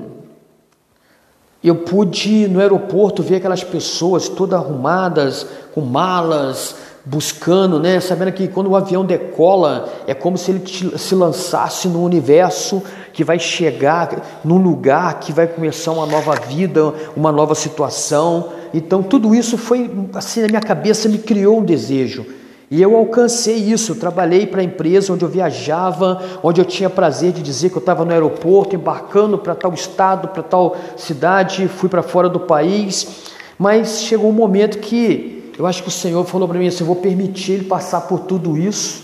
eu 1.63 1.75
pude 1.75 2.48
no 2.48 2.60
aeroporto 2.60 3.22
ver 3.22 3.38
aquelas 3.38 3.63
pessoas 3.63 4.30
todas 4.30 4.60
arrumadas, 4.60 5.46
com 5.74 5.82
malas, 5.82 6.75
buscando, 7.04 7.80
né? 7.80 8.00
Sabendo 8.00 8.32
que 8.32 8.48
quando 8.48 8.70
o 8.70 8.75
avião 8.75 9.04
decola 9.04 9.89
é 10.08 10.13
como 10.13 10.38
se 10.38 10.51
ele 10.51 10.98
se 10.98 11.16
lançasse 11.16 11.88
no 11.88 12.04
universo 12.04 12.82
que 13.12 13.24
vai 13.24 13.39
chegar 13.39 14.39
num 14.44 14.58
lugar 14.58 15.20
que 15.20 15.34
vai 15.34 15.48
começar 15.48 15.92
uma 15.92 16.06
nova 16.06 16.36
vida, 16.36 16.94
uma 17.16 17.32
nova 17.32 17.56
situação. 17.56 18.50
Então 18.74 19.04
tudo 19.04 19.36
isso 19.36 19.58
foi 19.58 19.92
assim 20.13 20.42
na 20.42 20.48
minha 20.48 20.62
cabeça 20.62 21.10
me 21.10 21.18
criou 21.18 21.60
um 21.60 21.63
desejo 21.66 22.38
e 22.72 22.82
eu 22.82 22.96
alcancei 22.96 23.56
isso, 23.56 23.96
trabalhei 23.96 24.46
para 24.46 24.62
a 24.62 24.64
empresa 24.64 25.12
onde 25.12 25.26
eu 25.26 25.30
viajava, 25.30 26.22
onde 26.44 26.62
eu 26.62 26.66
tinha 26.66 26.88
prazer 26.88 27.32
de 27.32 27.42
dizer 27.42 27.70
que 27.70 27.76
eu 27.76 27.80
estava 27.80 28.06
no 28.06 28.12
aeroporto, 28.12 28.76
embarcando 28.76 29.40
para 29.40 29.56
tal 29.56 29.74
estado, 29.74 30.28
para 30.28 30.44
tal 30.44 30.78
cidade, 30.96 31.68
fui 31.68 31.90
para 31.90 32.04
fora 32.04 32.30
do 32.30 32.40
país, 32.40 33.32
mas 33.58 34.02
chegou 34.02 34.30
um 34.30 34.34
momento 34.34 34.78
que 34.78 35.52
eu 35.58 35.66
acho 35.66 35.82
que 35.82 35.90
o 35.90 35.92
Senhor 35.92 36.24
falou 36.26 36.48
para 36.48 36.60
mim 36.60 36.68
assim: 36.68 36.84
eu 36.84 36.88
vou 36.88 36.96
permitir 36.98 37.54
ele 37.54 37.66
passar 37.66 38.02
por 38.02 38.20
tudo 38.20 38.56
isso, 38.56 39.04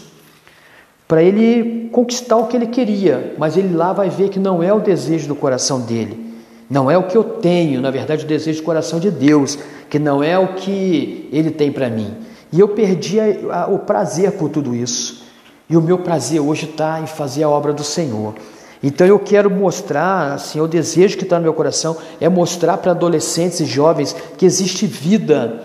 para 1.08 1.24
ele 1.24 1.90
conquistar 1.92 2.38
o 2.38 2.46
que 2.46 2.56
ele 2.56 2.68
queria, 2.68 3.34
mas 3.38 3.58
ele 3.58 3.76
lá 3.76 3.94
vai 3.94 4.10
ver 4.10 4.30
que 4.30 4.40
não 4.40 4.62
é 4.62 4.72
o 4.72 4.80
desejo 4.80 5.28
do 5.28 5.36
coração 5.36 5.82
dele, 5.82 6.36
não 6.70 6.90
é 6.90 6.96
o 6.96 7.08
que 7.08 7.18
eu 7.18 7.24
tenho, 7.24 7.82
na 7.82 7.90
verdade, 7.90 8.26
o 8.26 8.28
desejo 8.28 8.62
do 8.62 8.66
coração 8.66 9.00
de 9.00 9.10
Deus, 9.10 9.58
que 9.90 9.98
não 9.98 10.22
é 10.22 10.38
o 10.38 10.54
que 10.54 11.28
ele 11.32 11.50
tem 11.50 11.72
para 11.72 11.90
mim. 11.90 12.14
E 12.56 12.60
eu 12.62 12.70
perdi 12.70 13.20
a, 13.20 13.64
a, 13.64 13.68
o 13.68 13.80
prazer 13.80 14.32
por 14.32 14.50
tudo 14.50 14.74
isso. 14.74 15.24
E 15.70 15.76
o 15.76 15.82
meu 15.82 15.98
prazer 15.98 16.40
hoje 16.40 16.70
está 16.70 17.02
em 17.02 17.06
fazer 17.06 17.44
a 17.44 17.50
obra 17.50 17.74
do 17.74 17.84
Senhor. 17.84 18.34
Então 18.82 19.06
eu 19.06 19.20
quero 19.20 19.52
mostrar, 19.52 20.36
assim, 20.36 20.62
o 20.62 20.68
desejo 20.68 21.18
que 21.18 21.26
está 21.26 21.36
no 21.36 21.44
meu 21.44 21.54
coração 21.54 21.98
é 22.22 22.30
mostrar 22.30 22.78
para 22.78 22.92
adolescentes 22.92 23.60
e 23.60 23.66
jovens 23.66 24.16
que 24.38 24.46
existe 24.46 24.88
vida 24.88 25.64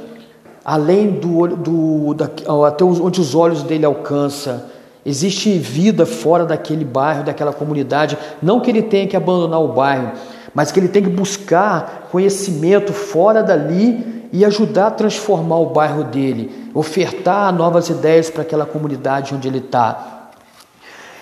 além 0.65 1.13
do, 1.13 1.47
do 1.57 2.15
da, 2.15 2.29
até 2.67 2.83
onde 2.83 3.21
os 3.21 3.37
olhos 3.37 3.63
dele 3.63 3.85
alcançam. 3.85 4.61
Existe 5.07 5.57
vida 5.59 6.05
fora 6.05 6.45
daquele 6.45 6.85
bairro, 6.85 7.23
daquela 7.23 7.53
comunidade. 7.53 8.19
Não 8.43 8.59
que 8.59 8.69
ele 8.69 8.83
tenha 8.83 9.07
que 9.07 9.17
abandonar 9.17 9.63
o 9.63 9.69
bairro, 9.69 10.11
mas 10.53 10.73
que 10.73 10.81
ele 10.81 10.89
tem 10.89 11.05
que 11.05 11.11
buscar 11.11 12.09
conhecimento 12.11 12.93
fora 12.93 13.45
dali 13.45 14.29
e 14.33 14.45
ajudar 14.45 14.89
a 14.89 14.91
transformar 14.91 15.59
o 15.59 15.67
bairro 15.67 16.05
dele, 16.05 16.60
ofertar 16.75 17.53
novas 17.55 17.89
ideias 17.89 18.31
para 18.31 18.43
aquela 18.43 18.67
comunidade 18.67 19.35
onde 19.35 19.49
ele 19.49 19.59
está. 19.59 20.31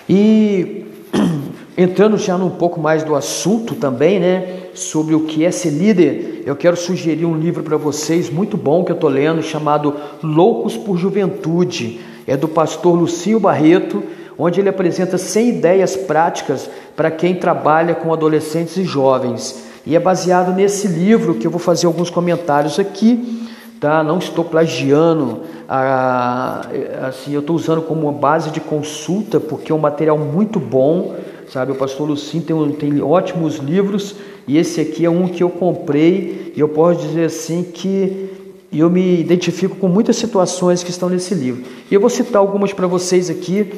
E 0.07 0.85
entrando 1.77 2.17
já 2.17 2.35
um 2.35 2.49
pouco 2.49 2.79
mais 2.79 3.03
do 3.03 3.15
assunto 3.15 3.75
também, 3.75 4.19
né, 4.19 4.59
sobre 4.73 5.15
o 5.15 5.21
que 5.21 5.45
é 5.45 5.51
ser 5.51 5.71
líder, 5.71 6.43
eu 6.45 6.55
quero 6.55 6.75
sugerir 6.75 7.25
um 7.25 7.37
livro 7.37 7.63
para 7.63 7.77
vocês 7.77 8.29
muito 8.29 8.57
bom 8.57 8.83
que 8.83 8.91
eu 8.91 8.95
estou 8.95 9.09
lendo, 9.09 9.41
chamado 9.41 9.95
Loucos 10.23 10.77
por 10.77 10.97
Juventude. 10.97 11.99
É 12.25 12.37
do 12.37 12.47
pastor 12.47 12.97
Lucio 12.97 13.39
Barreto, 13.39 14.03
onde 14.37 14.59
ele 14.59 14.69
apresenta 14.69 15.17
100 15.17 15.49
ideias 15.49 15.95
práticas 15.95 16.69
para 16.95 17.11
quem 17.11 17.35
trabalha 17.35 17.95
com 17.95 18.13
adolescentes 18.13 18.77
e 18.77 18.83
jovens. 18.83 19.63
E 19.85 19.95
é 19.95 19.99
baseado 19.99 20.53
nesse 20.53 20.87
livro 20.87 21.35
que 21.35 21.47
eu 21.47 21.51
vou 21.51 21.59
fazer 21.59 21.87
alguns 21.87 22.09
comentários 22.09 22.79
aqui, 22.79 23.48
tá? 23.79 24.03
Não 24.03 24.17
estou 24.17 24.43
plagiando, 24.43 25.41
a, 25.67 26.67
assim, 27.07 27.33
eu 27.33 27.39
estou 27.39 27.55
usando 27.55 27.81
como 27.81 28.01
uma 28.01 28.11
base 28.11 28.51
de 28.51 28.59
consulta, 28.59 29.39
porque 29.39 29.71
é 29.71 29.75
um 29.75 29.79
material 29.79 30.17
muito 30.17 30.59
bom, 30.59 31.15
sabe? 31.49 31.71
O 31.71 31.75
pastor 31.75 32.07
Lucim 32.07 32.41
tem, 32.41 32.71
tem 32.73 33.01
ótimos 33.01 33.57
livros, 33.57 34.15
e 34.47 34.57
esse 34.57 34.81
aqui 34.81 35.05
é 35.05 35.09
um 35.09 35.27
que 35.27 35.43
eu 35.43 35.49
comprei, 35.49 36.53
e 36.55 36.59
eu 36.59 36.69
posso 36.69 37.01
dizer 37.01 37.25
assim 37.25 37.63
que 37.63 38.29
eu 38.71 38.89
me 38.89 39.19
identifico 39.19 39.75
com 39.75 39.87
muitas 39.87 40.15
situações 40.15 40.83
que 40.83 40.91
estão 40.91 41.09
nesse 41.09 41.33
livro. 41.33 41.63
E 41.89 41.93
eu 41.93 41.99
vou 41.99 42.09
citar 42.09 42.39
algumas 42.39 42.73
para 42.73 42.87
vocês 42.87 43.29
aqui, 43.29 43.71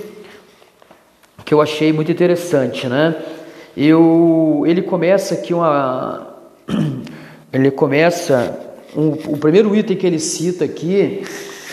que 1.46 1.54
eu 1.54 1.62
achei 1.62 1.92
muito 1.94 2.12
interessante, 2.12 2.88
né? 2.88 3.16
eu, 3.76 4.64
ele 4.66 4.82
começa 4.82 5.34
aqui 5.34 5.54
uma. 5.54 6.28
Ele 7.54 7.70
começa. 7.70 8.71
Um, 8.96 9.10
o 9.34 9.38
primeiro 9.38 9.76
item 9.76 9.96
que 9.96 10.06
ele 10.06 10.20
cita 10.20 10.66
aqui, 10.66 11.24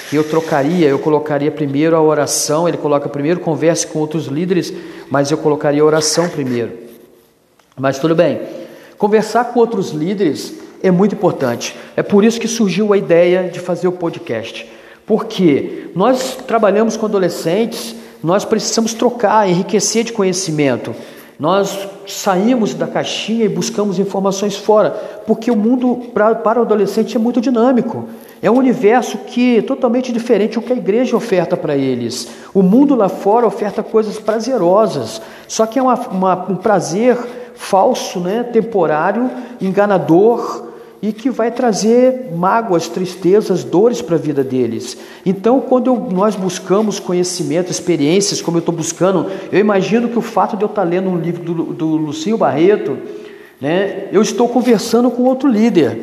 que 0.09 0.17
eu 0.17 0.25
trocaria, 0.25 0.89
eu 0.89 0.99
colocaria 0.99 1.51
primeiro 1.51 1.97
a 1.97 2.01
oração, 2.01 2.69
ele 2.69 2.77
coloca 2.77 3.09
primeiro 3.09 3.41
converse 3.41 3.87
com 3.87 3.99
outros 3.99 4.27
líderes, 4.27 4.73
mas 5.11 5.31
eu 5.31 5.39
colocaria 5.39 5.83
a 5.83 5.85
oração 5.85 6.29
primeiro. 6.29 6.73
Mas 7.77 7.99
tudo 7.99 8.15
bem. 8.15 8.41
Conversar 8.97 9.45
com 9.47 9.61
outros 9.61 9.91
líderes 9.91 10.55
é 10.83 10.91
muito 10.91 11.15
importante. 11.15 11.77
É 11.97 12.03
por 12.03 12.25
isso 12.25 12.41
que 12.41 12.49
surgiu 12.49 12.93
a 12.93 12.99
ideia 12.99 13.49
de 13.49 13.61
fazer 13.61 13.89
o 13.89 13.93
podcast. 13.93 14.69
Porque 15.07 15.89
nós 15.95 16.37
trabalhamos 16.47 16.97
com 16.97 17.07
adolescentes, 17.07 17.95
nós 18.23 18.45
precisamos 18.45 18.93
trocar, 18.95 19.49
enriquecer 19.49 20.05
de 20.05 20.13
conhecimento. 20.13 20.95
Nós 21.39 21.89
saímos 22.05 22.75
da 22.75 22.89
caixinha 22.89 23.45
e 23.45 23.49
buscamos 23.49 24.01
informações 24.01 24.57
fora, 24.57 24.91
porque 25.25 25.53
o 25.53 25.57
mundo 25.57 26.11
pra, 26.13 26.35
para 26.35 26.59
o 26.59 26.63
adolescente 26.63 27.17
é 27.17 27.21
muito 27.21 27.41
dinâmico. 27.41 28.09
É 28.43 28.51
um 28.51 28.57
universo 28.57 29.19
que 29.19 29.59
é 29.59 29.63
totalmente 29.63 30.13
diferente 30.13 30.55
do 30.55 30.63
que 30.63 30.73
a 30.73 30.77
igreja 30.77 31.17
oferta 31.17 31.57
para 31.57 31.77
eles. 31.77 32.29
O 32.53 32.61
mundo 32.61 32.97
lá 32.97 33.09
fora 33.09 33.47
oferta 33.47 33.85
coisas 33.85 34.19
prazerosas, 34.19 35.23
só 35.47 35.65
que 35.65 35.79
é 35.79 35.83
uma, 35.83 35.95
uma, 35.95 36.51
um 36.51 36.57
prazer 36.57 37.17
falso, 37.55 38.19
né, 38.19 38.43
temporário, 38.43 39.31
enganador, 39.61 40.68
e 41.01 41.13
que 41.13 41.31
vai 41.31 41.51
trazer 41.51 42.31
mágoas, 42.35 42.89
tristezas, 42.89 43.63
dores 43.63 44.03
para 44.03 44.17
a 44.17 44.19
vida 44.19 44.43
deles. 44.43 44.99
Então, 45.25 45.61
quando 45.61 45.87
eu, 45.87 46.09
nós 46.11 46.35
buscamos 46.35 46.99
conhecimento, 46.99 47.71
experiências, 47.71 48.41
como 48.41 48.57
eu 48.57 48.61
estou 48.61 48.75
buscando, 48.75 49.27
eu 49.53 49.61
imagino 49.61 50.09
que 50.09 50.19
o 50.19 50.23
fato 50.23 50.57
de 50.57 50.65
eu 50.65 50.69
estar 50.69 50.83
lendo 50.83 51.09
um 51.09 51.17
livro 51.17 51.43
do, 51.43 51.65
do 51.73 51.87
Lucinho 51.97 52.37
Barreto, 52.37 52.99
né, 53.61 54.09
eu 54.13 54.21
estou 54.21 54.49
conversando 54.49 55.11
com 55.11 55.23
outro 55.23 55.49
líder. 55.49 56.01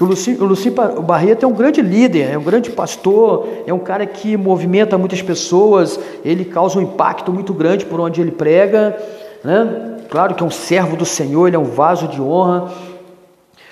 O 0.00 0.04
Lucinho, 0.04 0.40
o 0.40 0.46
Lucinho 0.46 0.74
Barreto 1.02 1.42
é 1.44 1.46
um 1.48 1.52
grande 1.52 1.82
líder, 1.82 2.30
é 2.30 2.38
um 2.38 2.42
grande 2.44 2.70
pastor, 2.70 3.48
é 3.66 3.74
um 3.74 3.80
cara 3.80 4.06
que 4.06 4.36
movimenta 4.36 4.96
muitas 4.96 5.20
pessoas, 5.20 5.98
ele 6.24 6.44
causa 6.44 6.78
um 6.78 6.82
impacto 6.82 7.32
muito 7.32 7.52
grande 7.52 7.84
por 7.84 7.98
onde 7.98 8.20
ele 8.20 8.30
prega. 8.30 8.96
né? 9.42 9.96
Claro 10.08 10.36
que 10.36 10.42
é 10.42 10.46
um 10.46 10.50
servo 10.50 10.96
do 10.96 11.04
Senhor, 11.04 11.48
ele 11.48 11.56
é 11.56 11.58
um 11.58 11.64
vaso 11.64 12.06
de 12.06 12.22
honra, 12.22 12.72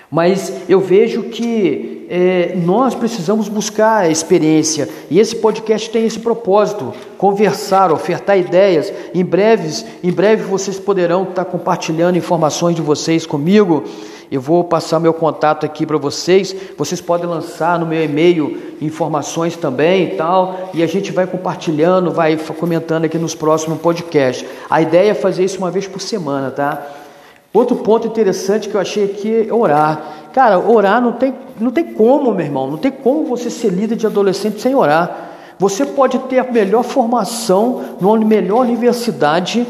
mas 0.09 0.53
eu 0.69 0.79
vejo 0.79 1.23
que 1.23 2.05
é, 2.09 2.53
nós 2.55 2.95
precisamos 2.95 3.49
buscar 3.49 4.03
a 4.03 4.09
experiência 4.09 4.87
e 5.11 5.19
esse 5.19 5.35
podcast 5.35 5.89
tem 5.89 6.05
esse 6.05 6.19
propósito: 6.19 6.93
conversar, 7.17 7.91
ofertar 7.91 8.37
ideias. 8.37 8.93
Em 9.13 9.25
breves, 9.25 9.85
em 10.01 10.11
breve 10.11 10.43
vocês 10.43 10.79
poderão 10.79 11.23
estar 11.23 11.45
compartilhando 11.45 12.17
informações 12.17 12.75
de 12.75 12.81
vocês 12.81 13.25
comigo. 13.25 13.83
Eu 14.29 14.41
vou 14.41 14.63
passar 14.63 14.99
meu 14.99 15.13
contato 15.13 15.65
aqui 15.65 15.85
para 15.85 15.97
vocês. 15.97 16.53
Vocês 16.77 16.99
podem 16.99 17.27
lançar 17.27 17.79
no 17.79 17.85
meu 17.85 18.03
e-mail 18.03 18.75
informações 18.81 19.55
também 19.55 20.03
e 20.03 20.15
tal. 20.17 20.69
E 20.73 20.83
a 20.83 20.87
gente 20.87 21.13
vai 21.13 21.25
compartilhando, 21.25 22.11
vai 22.11 22.35
comentando 22.35 23.05
aqui 23.05 23.17
nos 23.17 23.33
próximos 23.33 23.79
podcasts. 23.79 24.45
A 24.69 24.81
ideia 24.81 25.11
é 25.11 25.13
fazer 25.13 25.45
isso 25.45 25.57
uma 25.59 25.71
vez 25.71 25.87
por 25.87 26.01
semana, 26.01 26.51
tá? 26.51 27.06
Outro 27.53 27.77
ponto 27.77 28.07
interessante 28.07 28.69
que 28.69 28.75
eu 28.75 28.81
achei 28.81 29.05
aqui 29.05 29.47
é 29.49 29.53
orar. 29.53 30.29
Cara, 30.33 30.59
orar 30.59 31.01
não 31.01 31.13
tem, 31.13 31.33
não 31.59 31.71
tem 31.71 31.93
como, 31.93 32.33
meu 32.33 32.45
irmão. 32.45 32.69
Não 32.69 32.77
tem 32.77 32.91
como 32.91 33.25
você 33.25 33.49
ser 33.49 33.69
líder 33.69 33.95
de 33.95 34.05
adolescente 34.05 34.61
sem 34.61 34.75
orar. 34.75 35.27
Você 35.57 35.85
pode 35.85 36.19
ter 36.19 36.39
a 36.39 36.43
melhor 36.43 36.83
formação, 36.83 37.83
numa 37.99 38.17
melhor 38.19 38.61
universidade, 38.61 39.65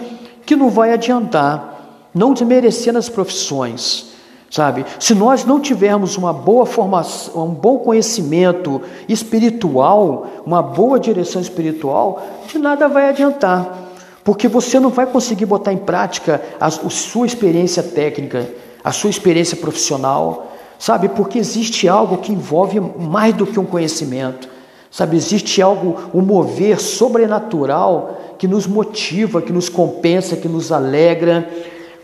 que 0.46 0.56
não 0.56 0.70
vai 0.70 0.92
adiantar, 0.92 2.08
não 2.14 2.34
desmerecendo 2.34 2.98
as 2.98 3.08
profissões. 3.08 4.08
Sabe? 4.50 4.86
Se 5.00 5.14
nós 5.14 5.46
não 5.46 5.60
tivermos 5.60 6.18
uma 6.18 6.32
boa 6.32 6.66
formação, 6.66 7.46
um 7.46 7.54
bom 7.54 7.80
conhecimento 7.80 8.82
espiritual, 9.08 10.26
uma 10.46 10.62
boa 10.62 11.00
direção 11.00 11.42
espiritual, 11.42 12.22
de 12.48 12.58
nada 12.58 12.88
vai 12.88 13.10
adiantar. 13.10 13.87
Porque 14.28 14.50
você 14.50 14.78
não 14.78 14.90
vai 14.90 15.06
conseguir 15.06 15.46
botar 15.46 15.72
em 15.72 15.78
prática 15.78 16.42
a, 16.60 16.66
a 16.66 16.70
sua 16.70 17.26
experiência 17.26 17.82
técnica, 17.82 18.46
a 18.84 18.92
sua 18.92 19.10
experiência 19.10 19.56
profissional, 19.56 20.52
sabe? 20.78 21.08
Porque 21.08 21.40
existe 21.40 21.88
algo 21.88 22.18
que 22.18 22.34
envolve 22.34 22.78
mais 22.78 23.34
do 23.34 23.48
que 23.48 23.58
um 23.58 23.64
conhecimento, 23.64 24.50
sabe? 24.92 25.16
Existe 25.16 25.62
algo, 25.62 26.10
um 26.14 26.22
mover 26.22 26.78
sobrenatural 26.78 28.20
que 28.38 28.50
nos 28.50 28.68
motiva, 28.68 29.42
que 29.42 29.54
nos 29.54 29.70
compensa, 29.70 30.36
que 30.36 30.50
nos 30.50 30.74
alegra, 30.74 31.50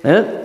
né? 0.02 0.44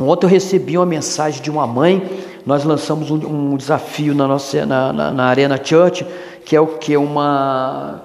Ontem 0.00 0.26
eu 0.26 0.30
recebi 0.30 0.76
uma 0.76 0.84
mensagem 0.84 1.40
de 1.40 1.48
uma 1.48 1.64
mãe, 1.64 2.10
nós 2.44 2.64
lançamos 2.64 3.12
um, 3.12 3.52
um 3.52 3.56
desafio 3.56 4.16
na, 4.16 4.26
nossa, 4.26 4.66
na, 4.66 4.92
na, 4.92 5.10
na, 5.12 5.24
Arena 5.26 5.60
Church, 5.62 6.04
que 6.44 6.56
é 6.56 6.60
o 6.60 6.66
que? 6.66 6.96
Uma, 6.96 8.02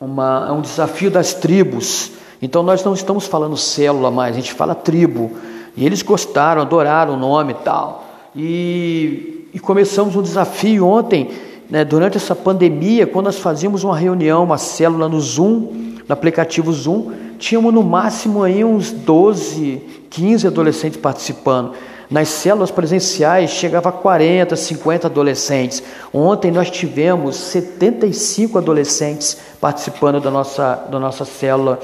uma, 0.00 0.46
é 0.48 0.50
um 0.50 0.60
desafio 0.60 1.08
das 1.08 1.34
tribos. 1.34 2.18
Então 2.40 2.62
nós 2.62 2.84
não 2.84 2.94
estamos 2.94 3.26
falando 3.26 3.56
célula 3.56 4.10
mais, 4.10 4.34
a 4.34 4.40
gente 4.40 4.52
fala 4.52 4.74
tribo. 4.74 5.32
E 5.76 5.84
eles 5.84 6.02
gostaram, 6.02 6.62
adoraram 6.62 7.14
o 7.14 7.16
nome 7.16 7.52
e 7.52 7.56
tal. 7.64 8.04
E, 8.34 9.48
e 9.54 9.58
começamos 9.58 10.16
um 10.16 10.22
desafio 10.22 10.86
ontem, 10.86 11.30
né, 11.70 11.84
durante 11.84 12.16
essa 12.16 12.34
pandemia, 12.34 13.06
quando 13.06 13.26
nós 13.26 13.38
fazíamos 13.38 13.84
uma 13.84 13.96
reunião, 13.96 14.44
uma 14.44 14.58
célula 14.58 15.08
no 15.08 15.20
Zoom, 15.20 15.96
no 16.08 16.12
aplicativo 16.12 16.72
Zoom, 16.72 17.12
tínhamos 17.38 17.72
no 17.72 17.82
máximo 17.82 18.42
aí 18.42 18.64
uns 18.64 18.90
12, 18.90 19.82
15 20.10 20.46
adolescentes 20.46 20.98
participando. 20.98 21.72
Nas 22.10 22.28
células 22.28 22.70
presenciais 22.70 23.50
chegava 23.50 23.90
a 23.90 23.92
40, 23.92 24.56
50 24.56 25.08
adolescentes. 25.08 25.82
Ontem 26.12 26.50
nós 26.50 26.70
tivemos 26.70 27.36
75 27.36 28.56
adolescentes 28.56 29.36
participando 29.60 30.18
da 30.18 30.30
nossa, 30.30 30.86
da 30.90 30.98
nossa 30.98 31.26
célula 31.26 31.78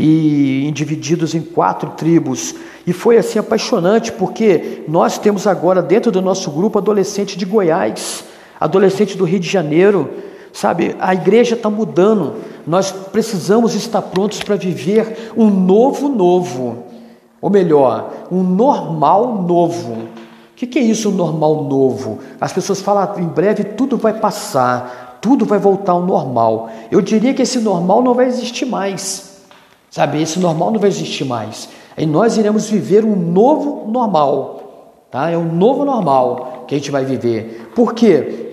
e 0.00 0.70
divididos 0.72 1.34
em 1.34 1.40
quatro 1.40 1.90
tribos. 1.90 2.54
E 2.86 2.92
foi 2.92 3.18
assim 3.18 3.38
apaixonante, 3.38 4.12
porque 4.12 4.84
nós 4.86 5.18
temos 5.18 5.46
agora 5.46 5.82
dentro 5.82 6.12
do 6.12 6.22
nosso 6.22 6.50
grupo 6.52 6.78
adolescente 6.78 7.36
de 7.36 7.44
Goiás, 7.44 8.22
adolescente 8.60 9.16
do 9.16 9.24
Rio 9.24 9.40
de 9.40 9.48
Janeiro, 9.48 10.08
sabe? 10.52 10.94
A 11.00 11.12
igreja 11.14 11.56
está 11.56 11.68
mudando. 11.68 12.36
Nós 12.64 12.92
precisamos 12.92 13.74
estar 13.74 14.02
prontos 14.02 14.40
para 14.40 14.54
viver 14.54 15.32
um 15.36 15.50
novo 15.50 16.08
novo 16.08 16.84
ou 17.40 17.50
melhor, 17.50 18.12
um 18.30 18.42
normal 18.42 19.42
novo. 19.42 19.92
O 19.92 20.08
que, 20.56 20.66
que 20.66 20.78
é 20.78 20.82
isso, 20.82 21.08
um 21.10 21.12
normal 21.12 21.64
novo? 21.64 22.18
As 22.40 22.52
pessoas 22.52 22.80
falam, 22.80 23.02
ah, 23.02 23.20
em 23.20 23.26
breve 23.26 23.62
tudo 23.64 23.96
vai 23.96 24.12
passar, 24.12 25.18
tudo 25.20 25.44
vai 25.44 25.58
voltar 25.58 25.92
ao 25.92 26.04
normal. 26.04 26.68
Eu 26.90 27.00
diria 27.00 27.32
que 27.32 27.42
esse 27.42 27.60
normal 27.60 28.02
não 28.02 28.14
vai 28.14 28.26
existir 28.26 28.64
mais. 28.64 29.27
Sabe, 29.90 30.20
esse 30.20 30.38
normal 30.38 30.70
não 30.70 30.80
vai 30.80 30.88
existir 30.88 31.24
mais. 31.24 31.68
Aí 31.96 32.06
nós 32.06 32.36
iremos 32.36 32.68
viver 32.68 33.04
um 33.04 33.16
novo 33.16 33.90
normal. 33.90 35.04
Tá? 35.10 35.30
É 35.30 35.36
um 35.36 35.52
novo 35.52 35.84
normal 35.84 36.64
que 36.66 36.74
a 36.74 36.78
gente 36.78 36.90
vai 36.90 37.04
viver. 37.04 37.70
Por 37.74 37.94
quê? 37.94 38.46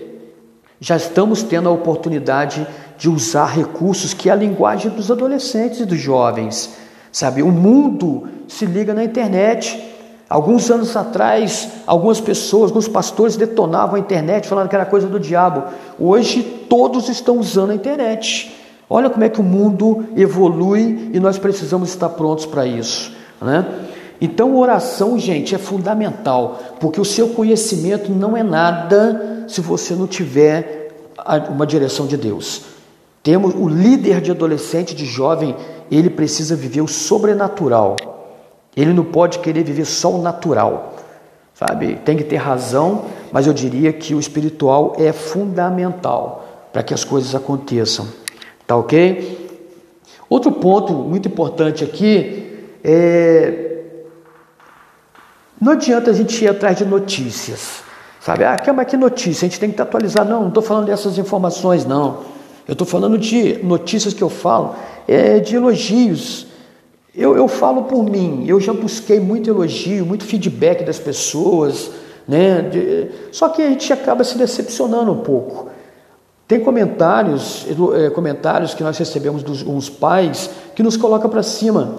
Já 0.80 0.96
estamos 0.96 1.42
tendo 1.42 1.68
a 1.68 1.72
oportunidade 1.72 2.66
de 2.98 3.08
usar 3.08 3.46
recursos 3.46 4.14
que 4.14 4.28
é 4.28 4.32
a 4.32 4.36
linguagem 4.36 4.90
dos 4.90 5.10
adolescentes 5.10 5.80
e 5.80 5.84
dos 5.84 5.98
jovens. 5.98 6.76
Sabe, 7.12 7.42
o 7.42 7.50
mundo 7.50 8.28
se 8.48 8.66
liga 8.66 8.94
na 8.94 9.04
internet. 9.04 9.94
Alguns 10.28 10.70
anos 10.70 10.96
atrás, 10.96 11.68
algumas 11.86 12.20
pessoas, 12.20 12.70
alguns 12.70 12.88
pastores 12.88 13.36
detonavam 13.36 13.94
a 13.94 13.98
internet, 13.98 14.48
falando 14.48 14.68
que 14.68 14.74
era 14.74 14.84
coisa 14.84 15.06
do 15.06 15.20
diabo. 15.20 15.64
Hoje, 16.00 16.42
todos 16.68 17.08
estão 17.08 17.38
usando 17.38 17.70
a 17.70 17.74
internet. 17.74 18.55
Olha 18.88 19.10
como 19.10 19.24
é 19.24 19.28
que 19.28 19.40
o 19.40 19.44
mundo 19.44 20.04
evolui 20.16 21.10
e 21.12 21.18
nós 21.18 21.38
precisamos 21.38 21.88
estar 21.88 22.08
prontos 22.10 22.46
para 22.46 22.64
isso. 22.64 23.12
Né? 23.40 23.66
Então, 24.20 24.56
oração, 24.56 25.18
gente, 25.18 25.54
é 25.54 25.58
fundamental, 25.58 26.58
porque 26.80 27.00
o 27.00 27.04
seu 27.04 27.30
conhecimento 27.30 28.10
não 28.10 28.36
é 28.36 28.42
nada 28.42 29.44
se 29.48 29.60
você 29.60 29.94
não 29.94 30.06
tiver 30.06 30.90
uma 31.50 31.66
direção 31.66 32.06
de 32.06 32.16
Deus. 32.16 32.62
Temos 33.22 33.54
o 33.54 33.68
líder 33.68 34.20
de 34.20 34.30
adolescente, 34.30 34.94
de 34.94 35.04
jovem, 35.04 35.56
ele 35.90 36.08
precisa 36.08 36.54
viver 36.54 36.80
o 36.80 36.88
sobrenatural. 36.88 37.96
Ele 38.76 38.92
não 38.92 39.04
pode 39.04 39.40
querer 39.40 39.64
viver 39.64 39.84
só 39.84 40.12
o 40.12 40.22
natural. 40.22 40.94
Sabe? 41.52 41.96
Tem 42.04 42.16
que 42.16 42.24
ter 42.24 42.36
razão, 42.36 43.06
mas 43.32 43.46
eu 43.46 43.52
diria 43.52 43.92
que 43.92 44.14
o 44.14 44.20
espiritual 44.20 44.94
é 44.98 45.12
fundamental 45.12 46.68
para 46.72 46.82
que 46.82 46.94
as 46.94 47.02
coisas 47.02 47.34
aconteçam. 47.34 48.06
Tá 48.66 48.76
OK? 48.76 49.46
Outro 50.28 50.52
ponto 50.52 50.92
muito 50.92 51.28
importante 51.28 51.84
aqui 51.84 52.64
é 52.82 53.62
não 55.60 55.72
adianta 55.72 56.10
a 56.10 56.14
gente 56.14 56.44
ir 56.44 56.48
atrás 56.48 56.76
de 56.76 56.84
notícias. 56.84 57.82
Sabe? 58.20 58.44
Ah, 58.44 58.56
mas 58.74 58.88
que 58.88 58.96
notícia? 58.96 59.46
A 59.46 59.48
gente 59.48 59.58
tem 59.58 59.70
que 59.70 59.80
atualizar. 59.80 60.24
Não, 60.24 60.42
não 60.42 60.48
estou 60.48 60.62
falando 60.62 60.86
dessas 60.86 61.16
informações, 61.16 61.84
não. 61.84 62.24
Eu 62.68 62.72
estou 62.72 62.86
falando 62.86 63.16
de 63.16 63.62
notícias 63.62 64.12
que 64.12 64.22
eu 64.22 64.28
falo 64.28 64.74
é, 65.06 65.38
de 65.38 65.56
elogios. 65.56 66.48
Eu, 67.14 67.36
eu 67.36 67.48
falo 67.48 67.84
por 67.84 68.04
mim, 68.04 68.44
eu 68.46 68.60
já 68.60 68.74
busquei 68.74 69.18
muito 69.18 69.48
elogio, 69.48 70.04
muito 70.04 70.24
feedback 70.24 70.84
das 70.84 70.98
pessoas, 70.98 71.90
né? 72.28 72.60
De, 72.62 73.08
só 73.32 73.48
que 73.48 73.62
a 73.62 73.70
gente 73.70 73.90
acaba 73.90 74.22
se 74.24 74.36
decepcionando 74.36 75.12
um 75.12 75.22
pouco. 75.22 75.70
Tem 76.46 76.60
comentários, 76.60 77.66
é, 77.94 78.10
comentários 78.10 78.74
que 78.74 78.82
nós 78.82 78.96
recebemos 78.96 79.42
dos 79.42 79.62
uns 79.62 79.88
pais 79.88 80.50
que 80.74 80.82
nos 80.82 80.96
coloca 80.96 81.28
para 81.28 81.42
cima, 81.42 81.94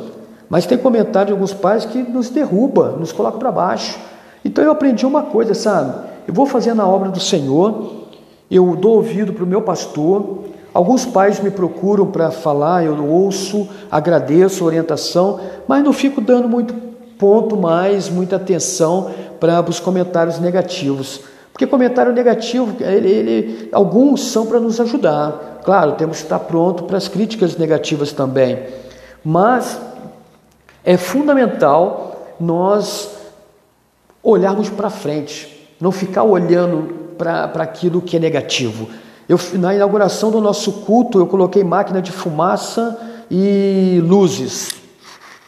mas 0.49 0.65
tem 0.65 0.77
comentário 0.77 1.27
de 1.27 1.33
alguns 1.33 1.53
pais 1.53 1.85
que 1.85 1.97
nos 1.97 2.29
derruba, 2.29 2.95
nos 2.97 3.11
coloca 3.11 3.37
para 3.37 3.51
baixo. 3.51 3.99
Então 4.45 4.63
eu 4.63 4.71
aprendi 4.71 5.05
uma 5.05 5.23
coisa, 5.23 5.53
sabe? 5.53 6.07
Eu 6.27 6.33
vou 6.33 6.45
fazer 6.45 6.73
na 6.73 6.87
obra 6.87 7.09
do 7.09 7.19
Senhor, 7.19 8.05
eu 8.49 8.75
dou 8.75 8.95
ouvido 8.95 9.33
para 9.33 9.43
o 9.43 9.47
meu 9.47 9.61
pastor, 9.61 10.45
Alguns 10.77 11.07
pais 11.07 11.39
me 11.39 11.49
procuram 11.49 12.05
para 12.05 12.29
falar, 12.29 12.85
eu 12.85 13.03
ouço, 13.03 13.67
agradeço 13.89 14.63
a 14.63 14.67
orientação, 14.67 15.39
mas 15.67 15.83
não 15.83 15.91
fico 15.91 16.21
dando 16.21 16.47
muito 16.47 16.71
ponto 17.17 17.57
mais, 17.57 18.09
muita 18.09 18.35
atenção 18.35 19.09
para 19.39 19.59
os 19.67 19.79
comentários 19.79 20.39
negativos. 20.39 21.21
Porque 21.57 21.65
comentário 21.65 22.13
negativo, 22.13 22.75
ele, 22.83 23.09
ele, 23.09 23.69
alguns 23.71 24.25
são 24.25 24.45
para 24.45 24.59
nos 24.59 24.79
ajudar. 24.79 25.59
Claro, 25.65 25.93
temos 25.93 26.17
que 26.17 26.23
estar 26.25 26.37
pronto 26.37 26.83
para 26.83 26.97
as 26.97 27.07
críticas 27.07 27.57
negativas 27.57 28.13
também. 28.13 28.59
Mas 29.25 29.81
é 30.85 30.97
fundamental 30.97 32.35
nós 32.39 33.09
olharmos 34.21 34.69
para 34.69 34.91
frente, 34.91 35.67
não 35.81 35.91
ficar 35.91 36.21
olhando 36.21 37.15
para 37.17 37.63
aquilo 37.63 38.03
que 38.03 38.17
é 38.17 38.19
negativo. 38.19 38.87
Eu, 39.27 39.39
na 39.53 39.73
inauguração 39.73 40.29
do 40.29 40.39
nosso 40.39 40.71
culto, 40.71 41.17
eu 41.17 41.25
coloquei 41.25 41.63
máquina 41.63 42.03
de 42.03 42.11
fumaça 42.11 42.95
e 43.31 43.99
luzes. 44.05 44.75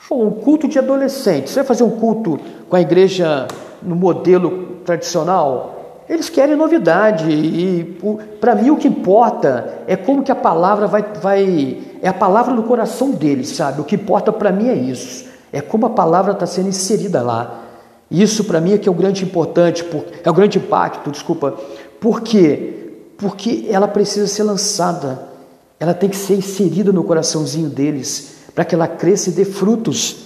Bom, 0.10 0.26
um 0.26 0.32
culto 0.32 0.68
de 0.68 0.80
adolescentes. 0.80 1.54
Você 1.54 1.60
vai 1.60 1.68
fazer 1.68 1.84
um 1.84 1.92
culto 1.92 2.40
com 2.68 2.76
a 2.76 2.82
igreja 2.82 3.48
no 3.80 3.96
modelo 3.96 4.80
tradicional? 4.84 5.76
Eles 6.10 6.28
querem 6.28 6.56
novidade 6.56 7.30
e 7.30 7.98
para 8.42 8.56
mim 8.56 8.72
o 8.72 8.78
que 8.78 8.88
importa 8.88 9.84
é 9.86 9.96
como 9.96 10.24
que 10.24 10.32
a 10.32 10.36
palavra 10.36 10.88
vai, 10.88 11.06
vai 11.22 11.78
é 12.02 12.08
a 12.08 12.14
palavra 12.14 12.56
do 12.56 12.64
coração 12.64 13.12
deles, 13.12 13.50
sabe? 13.50 13.80
O 13.80 13.84
que 13.84 13.94
importa 13.94 14.34
para 14.34 14.52
mim 14.52 14.70
é 14.70 14.74
isso. 14.74 15.26
É 15.54 15.62
como 15.62 15.86
a 15.86 15.90
palavra 15.92 16.32
está 16.32 16.48
sendo 16.48 16.70
inserida 16.70 17.22
lá. 17.22 17.64
Isso 18.10 18.44
para 18.46 18.60
mim 18.60 18.74
é 18.74 18.80
que 18.80 18.90
é 18.90 18.92
o 18.92 18.96
grande 18.96 19.24
importante, 19.24 19.86
é 20.24 20.30
o 20.30 20.34
grande 20.34 20.58
impacto, 20.58 21.12
desculpa. 21.12 21.56
Por 22.00 22.22
quê? 22.22 22.92
Porque 23.16 23.68
ela 23.70 23.88
precisa 23.88 24.26
ser 24.26 24.44
lançada, 24.44 25.28
ela 25.80 25.94
tem 25.94 26.10
que 26.10 26.18
ser 26.18 26.34
inserida 26.34 26.92
no 26.92 27.04
coraçãozinho 27.04 27.70
deles, 27.70 28.38
para 28.56 28.66
que 28.66 28.74
ela 28.74 28.88
cresça 28.88 29.30
e 29.30 29.34
dê 29.34 29.46
frutos. 29.46 30.26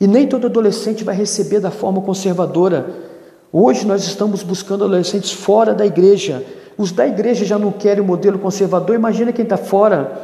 E 0.00 0.06
nem 0.08 0.26
todo 0.26 0.48
adolescente 0.48 1.04
vai 1.04 1.14
receber 1.14 1.60
da 1.60 1.70
forma 1.70 2.00
conservadora. 2.00 3.11
Hoje 3.52 3.86
nós 3.86 4.02
estamos 4.04 4.42
buscando 4.42 4.84
adolescentes 4.84 5.30
fora 5.30 5.74
da 5.74 5.84
igreja. 5.84 6.42
Os 6.78 6.90
da 6.90 7.06
igreja 7.06 7.44
já 7.44 7.58
não 7.58 7.70
querem 7.70 8.02
o 8.02 8.06
modelo 8.06 8.38
conservador, 8.38 8.96
imagina 8.96 9.30
quem 9.30 9.42
está 9.42 9.58
fora. 9.58 10.22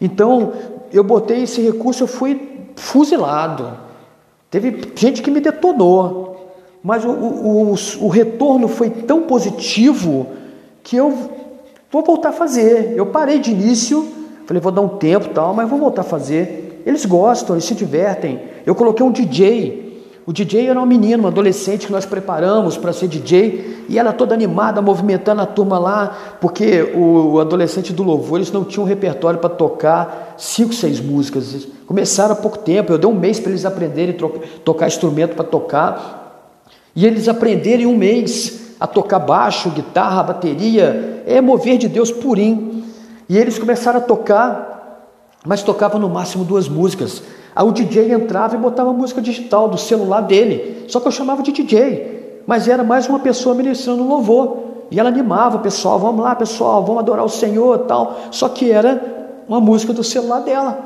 Então, 0.00 0.54
eu 0.90 1.04
botei 1.04 1.42
esse 1.42 1.60
recurso, 1.60 2.04
eu 2.04 2.06
fui 2.06 2.70
fuzilado. 2.74 3.76
Teve 4.50 4.90
gente 4.96 5.20
que 5.20 5.30
me 5.30 5.40
detonou, 5.40 6.54
mas 6.82 7.04
o, 7.04 7.10
o, 7.10 7.72
o, 7.72 7.74
o 8.00 8.08
retorno 8.08 8.66
foi 8.68 8.88
tão 8.88 9.24
positivo 9.24 10.28
que 10.82 10.96
eu 10.96 11.10
vou 11.90 12.02
voltar 12.02 12.30
a 12.30 12.32
fazer. 12.32 12.94
Eu 12.96 13.04
parei 13.04 13.38
de 13.38 13.50
início, 13.50 14.08
falei, 14.46 14.62
vou 14.62 14.72
dar 14.72 14.80
um 14.80 14.96
tempo 14.96 15.28
tal, 15.28 15.52
mas 15.52 15.68
vou 15.68 15.78
voltar 15.78 16.00
a 16.00 16.04
fazer. 16.04 16.82
Eles 16.86 17.04
gostam, 17.04 17.54
eles 17.54 17.66
se 17.66 17.74
divertem. 17.74 18.40
Eu 18.64 18.74
coloquei 18.74 19.04
um 19.04 19.12
DJ. 19.12 19.91
O 20.24 20.32
DJ 20.32 20.68
era 20.68 20.78
uma 20.78 20.86
menina, 20.86 21.18
uma 21.18 21.30
adolescente 21.30 21.86
que 21.86 21.92
nós 21.92 22.06
preparamos 22.06 22.76
para 22.76 22.92
ser 22.92 23.08
DJ, 23.08 23.86
e 23.88 23.98
ela 23.98 24.12
toda 24.12 24.34
animada, 24.34 24.80
movimentando 24.80 25.42
a 25.42 25.46
turma 25.46 25.78
lá, 25.78 26.36
porque 26.40 26.92
o, 26.94 27.40
adolescente 27.40 27.92
do 27.92 28.04
louvor, 28.04 28.38
eles 28.38 28.52
não 28.52 28.64
tinham 28.64 28.84
um 28.84 28.88
repertório 28.88 29.40
para 29.40 29.50
tocar 29.50 30.34
cinco, 30.38 30.72
seis 30.72 31.00
músicas. 31.00 31.66
Começaram 31.86 32.32
há 32.32 32.36
pouco 32.36 32.58
tempo, 32.58 32.92
eu 32.92 32.98
dei 32.98 33.10
um 33.10 33.18
mês 33.18 33.40
para 33.40 33.50
eles 33.50 33.64
aprenderem 33.64 34.14
a 34.14 34.58
tocar 34.60 34.86
instrumento 34.86 35.34
para 35.34 35.44
tocar, 35.44 36.52
e 36.94 37.04
eles 37.04 37.26
aprenderem 37.26 37.86
um 37.86 37.96
mês 37.96 38.76
a 38.78 38.86
tocar 38.86 39.18
baixo, 39.18 39.70
guitarra, 39.70 40.22
bateria, 40.22 41.22
é 41.26 41.40
mover 41.40 41.78
de 41.78 41.88
Deus 41.88 42.12
purinho. 42.12 42.84
E 43.28 43.36
eles 43.38 43.58
começaram 43.58 43.98
a 43.98 44.02
tocar, 44.02 45.08
mas 45.44 45.62
tocavam 45.62 46.00
no 46.00 46.08
máximo 46.08 46.44
duas 46.44 46.68
músicas. 46.68 47.22
Aí 47.54 47.66
o 47.66 47.72
DJ 47.72 48.12
entrava 48.12 48.56
e 48.56 48.58
botava 48.58 48.92
música 48.92 49.20
digital 49.20 49.68
do 49.68 49.76
celular 49.76 50.22
dele. 50.22 50.84
Só 50.88 51.00
que 51.00 51.08
eu 51.08 51.12
chamava 51.12 51.42
de 51.42 51.52
DJ, 51.52 52.42
mas 52.46 52.66
era 52.66 52.82
mais 52.82 53.08
uma 53.08 53.18
pessoa 53.18 53.54
ministrando 53.54 54.06
louvor. 54.06 54.62
E 54.90 54.98
ela 54.98 55.08
animava 55.08 55.56
o 55.56 55.60
pessoal, 55.60 55.98
vamos 55.98 56.22
lá 56.22 56.34
pessoal, 56.34 56.84
vamos 56.84 57.00
adorar 57.00 57.24
o 57.24 57.28
Senhor 57.28 57.78
tal. 57.80 58.16
Só 58.30 58.48
que 58.48 58.70
era 58.70 59.42
uma 59.48 59.60
música 59.60 59.92
do 59.92 60.02
celular 60.02 60.40
dela. 60.40 60.78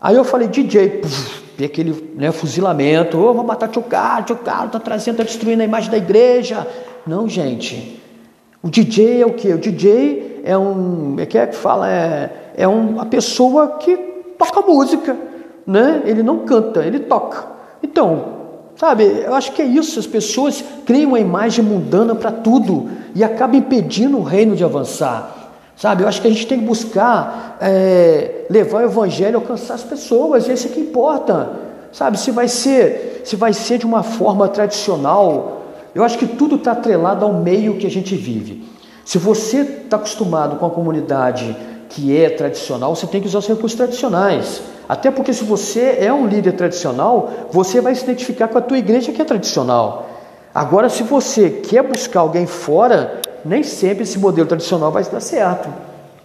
Aí 0.00 0.16
eu 0.16 0.24
falei, 0.24 0.48
DJ, 0.48 0.88
puf, 1.00 1.42
aquele 1.64 2.12
né, 2.14 2.32
fuzilamento, 2.32 3.18
oh, 3.18 3.28
vamos 3.28 3.46
matar 3.46 3.68
tio 3.68 3.82
Carlos, 3.82 4.26
tio 4.26 4.36
Carlos 4.36 4.66
está 4.66 4.80
trazendo, 4.80 5.14
está 5.14 5.24
destruindo 5.24 5.62
a 5.62 5.64
imagem 5.64 5.90
da 5.90 5.96
igreja. 5.96 6.66
Não, 7.06 7.28
gente. 7.28 8.00
O 8.62 8.68
DJ 8.68 9.22
é 9.22 9.26
o 9.26 9.32
que? 9.32 9.52
O 9.52 9.58
DJ 9.58 10.42
é 10.44 10.56
um, 10.56 11.16
é 11.18 11.26
que 11.26 11.38
é 11.38 11.46
que 11.46 11.56
fala, 11.56 11.90
é, 11.90 12.52
é 12.56 12.68
uma 12.68 13.06
pessoa 13.06 13.76
que 13.78 13.96
toca 14.38 14.60
música 14.60 15.16
né? 15.66 16.02
Ele 16.04 16.22
não 16.22 16.40
canta, 16.40 16.84
ele 16.84 17.00
toca. 17.00 17.46
Então, 17.82 18.24
sabe, 18.76 19.04
eu 19.04 19.34
acho 19.34 19.52
que 19.52 19.62
é 19.62 19.64
isso. 19.64 19.98
As 19.98 20.06
pessoas 20.06 20.64
criam 20.84 21.10
uma 21.10 21.20
imagem 21.20 21.64
mundana 21.64 22.14
para 22.14 22.30
tudo 22.30 22.88
e 23.14 23.22
acabam 23.22 23.56
impedindo 23.56 24.18
o 24.18 24.22
reino 24.22 24.54
de 24.56 24.64
avançar. 24.64 25.42
Sabe, 25.76 26.02
eu 26.02 26.08
acho 26.08 26.20
que 26.20 26.28
a 26.28 26.30
gente 26.30 26.46
tem 26.46 26.60
que 26.60 26.64
buscar 26.64 27.56
é, 27.60 28.44
levar 28.48 28.82
o 28.82 28.84
evangelho 28.84 29.36
alcançar 29.36 29.74
as 29.74 29.82
pessoas, 29.82 30.48
esse 30.48 30.68
é 30.68 30.70
que 30.70 30.80
importa. 30.80 31.50
Sabe, 31.90 32.18
se 32.18 32.30
vai 32.30 32.46
ser, 32.46 33.22
se 33.24 33.36
vai 33.36 33.52
ser 33.52 33.78
de 33.78 33.86
uma 33.86 34.02
forma 34.02 34.48
tradicional, 34.48 35.62
eu 35.94 36.04
acho 36.04 36.16
que 36.18 36.26
tudo 36.26 36.56
está 36.56 36.72
atrelado 36.72 37.24
ao 37.24 37.34
meio 37.34 37.76
que 37.78 37.86
a 37.86 37.90
gente 37.90 38.14
vive. 38.14 38.64
Se 39.04 39.18
você 39.18 39.60
está 39.60 39.96
acostumado 39.96 40.56
com 40.56 40.66
a 40.66 40.70
comunidade 40.70 41.56
que 41.94 42.16
é 42.16 42.30
tradicional, 42.30 42.94
você 42.94 43.06
tem 43.06 43.20
que 43.20 43.26
usar 43.26 43.38
os 43.38 43.46
recursos 43.46 43.76
tradicionais. 43.76 44.62
Até 44.88 45.10
porque 45.10 45.32
se 45.32 45.44
você 45.44 45.98
é 46.00 46.12
um 46.12 46.26
líder 46.26 46.52
tradicional, 46.52 47.30
você 47.50 47.80
vai 47.80 47.94
se 47.94 48.02
identificar 48.02 48.48
com 48.48 48.58
a 48.58 48.62
tua 48.62 48.78
igreja 48.78 49.12
que 49.12 49.20
é 49.20 49.24
tradicional. 49.24 50.08
Agora, 50.54 50.88
se 50.88 51.02
você 51.02 51.50
quer 51.50 51.82
buscar 51.82 52.20
alguém 52.20 52.46
fora, 52.46 53.20
nem 53.44 53.62
sempre 53.62 54.04
esse 54.04 54.18
modelo 54.18 54.48
tradicional 54.48 54.90
vai 54.90 55.04
dar 55.04 55.20
certo. 55.20 55.68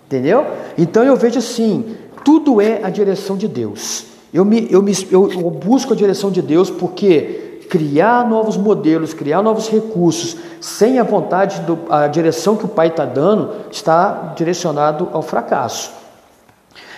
Entendeu? 0.05 0.45
Então 0.77 1.03
eu 1.03 1.17
vejo 1.17 1.39
assim, 1.39 1.97
tudo 2.23 2.61
é 2.61 2.79
a 2.83 2.89
direção 2.89 3.35
de 3.35 3.47
Deus. 3.47 4.05
Eu, 4.33 4.45
me, 4.45 4.67
eu, 4.71 4.81
me, 4.81 4.93
eu, 5.11 5.31
eu 5.31 5.49
busco 5.49 5.93
a 5.93 5.95
direção 5.95 6.31
de 6.31 6.41
Deus 6.41 6.69
porque 6.69 7.56
criar 7.69 8.27
novos 8.27 8.57
modelos, 8.57 9.13
criar 9.13 9.41
novos 9.41 9.69
recursos, 9.69 10.37
sem 10.61 10.99
a 10.99 11.03
vontade, 11.03 11.61
do, 11.61 11.79
a 11.89 12.07
direção 12.07 12.55
que 12.55 12.65
o 12.65 12.69
Pai 12.69 12.87
está 12.87 13.05
dando, 13.05 13.51
está 13.71 14.33
direcionado 14.35 15.09
ao 15.11 15.21
fracasso. 15.21 15.91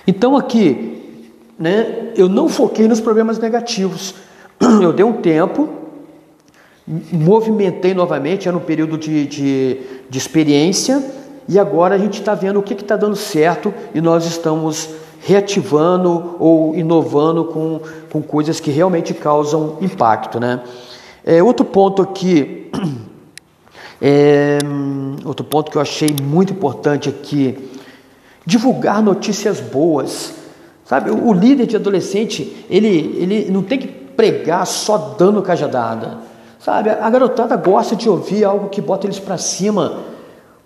Então 0.07 0.37
aqui, 0.37 1.31
né, 1.57 2.11
eu 2.15 2.29
não 2.29 2.47
foquei 2.47 2.87
nos 2.87 2.99
problemas 2.99 3.37
negativos. 3.37 4.15
Eu 4.81 4.91
dei 4.91 5.05
um 5.05 5.13
tempo, 5.13 5.69
movimentei 7.11 7.93
novamente, 7.93 8.47
era 8.47 8.57
um 8.57 8.61
período 8.61 8.97
de, 8.97 9.25
de, 9.25 9.81
de 10.09 10.17
experiência, 10.17 11.01
e 11.47 11.57
agora 11.57 11.95
a 11.95 11.97
gente 11.97 12.19
está 12.19 12.35
vendo 12.35 12.59
o 12.59 12.63
que 12.63 12.73
está 12.73 12.95
dando 12.95 13.15
certo 13.15 13.73
e 13.93 14.01
nós 14.01 14.25
estamos 14.25 14.89
reativando 15.19 16.35
ou 16.39 16.75
inovando 16.75 17.45
com, 17.45 17.81
com 18.11 18.21
coisas 18.21 18.59
que 18.59 18.71
realmente 18.71 19.13
causam 19.13 19.77
impacto. 19.81 20.39
Né? 20.39 20.61
É, 21.23 21.43
outro 21.43 21.65
ponto 21.65 22.01
aqui 22.01 22.71
é, 24.01 24.59
outro 25.25 25.45
ponto 25.45 25.69
que 25.69 25.77
eu 25.77 25.81
achei 25.81 26.15
muito 26.21 26.53
importante 26.53 27.09
aqui, 27.09 27.69
divulgar 28.45 29.01
notícias 29.01 29.59
boas. 29.59 30.33
Sabe, 30.85 31.11
o 31.11 31.31
líder 31.31 31.67
de 31.67 31.75
adolescente, 31.75 32.65
ele, 32.67 33.15
ele 33.19 33.51
não 33.51 33.61
tem 33.61 33.77
que 33.77 33.87
pregar 33.87 34.65
só 34.65 35.15
dando 35.19 35.39
cajadada. 35.41 36.17
Sabe, 36.59 36.89
a 36.89 37.09
garotada 37.09 37.55
gosta 37.55 37.95
de 37.95 38.09
ouvir 38.09 38.43
algo 38.43 38.69
que 38.69 38.81
bota 38.81 39.05
eles 39.05 39.19
para 39.19 39.37
cima. 39.37 39.99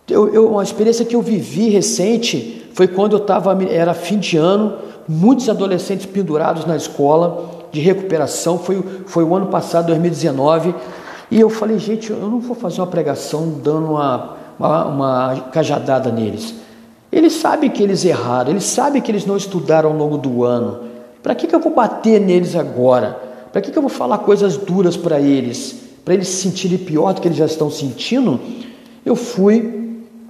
Eu, 0.07 0.33
eu, 0.33 0.49
uma 0.49 0.63
experiência 0.63 1.03
que 1.03 1.15
eu 1.15 1.21
vivi 1.21 1.69
recente 1.69 2.62
foi 2.73 2.87
quando 2.87 3.13
eu 3.13 3.19
estava, 3.19 3.57
era 3.63 3.93
fim 3.93 4.17
de 4.17 4.37
ano, 4.37 4.73
muitos 5.07 5.47
adolescentes 5.49 6.05
pendurados 6.05 6.65
na 6.65 6.75
escola 6.75 7.67
de 7.71 7.79
recuperação, 7.79 8.57
foi, 8.59 8.83
foi 9.05 9.23
o 9.23 9.35
ano 9.35 9.47
passado, 9.47 9.87
2019, 9.87 10.73
e 11.31 11.39
eu 11.39 11.49
falei, 11.49 11.79
gente, 11.79 12.11
eu 12.11 12.17
não 12.17 12.39
vou 12.39 12.55
fazer 12.55 12.81
uma 12.81 12.87
pregação 12.87 13.49
dando 13.63 13.91
uma, 13.91 14.37
uma, 14.59 14.85
uma 14.85 15.35
cajadada 15.51 16.11
neles. 16.11 16.53
Eles 17.11 17.33
sabem 17.33 17.69
que 17.69 17.81
eles 17.81 18.03
erraram, 18.05 18.51
eles 18.51 18.63
sabem 18.63 19.01
que 19.01 19.11
eles 19.11 19.25
não 19.25 19.37
estudaram 19.37 19.91
ao 19.91 19.95
longo 19.95 20.17
do 20.17 20.43
ano. 20.43 20.79
Para 21.21 21.33
que, 21.35 21.47
que 21.47 21.55
eu 21.55 21.59
vou 21.59 21.73
bater 21.73 22.19
neles 22.19 22.55
agora? 22.55 23.19
Para 23.51 23.61
que, 23.61 23.71
que 23.71 23.77
eu 23.77 23.81
vou 23.81 23.89
falar 23.89 24.17
coisas 24.19 24.57
duras 24.57 24.97
para 24.97 25.19
eles? 25.19 25.75
Para 26.03 26.15
eles 26.15 26.27
se 26.27 26.41
sentirem 26.41 26.77
pior 26.77 27.13
do 27.13 27.21
que 27.21 27.27
eles 27.27 27.37
já 27.37 27.45
estão 27.45 27.69
sentindo? 27.69 28.39
Eu 29.05 29.15
fui, 29.15 29.82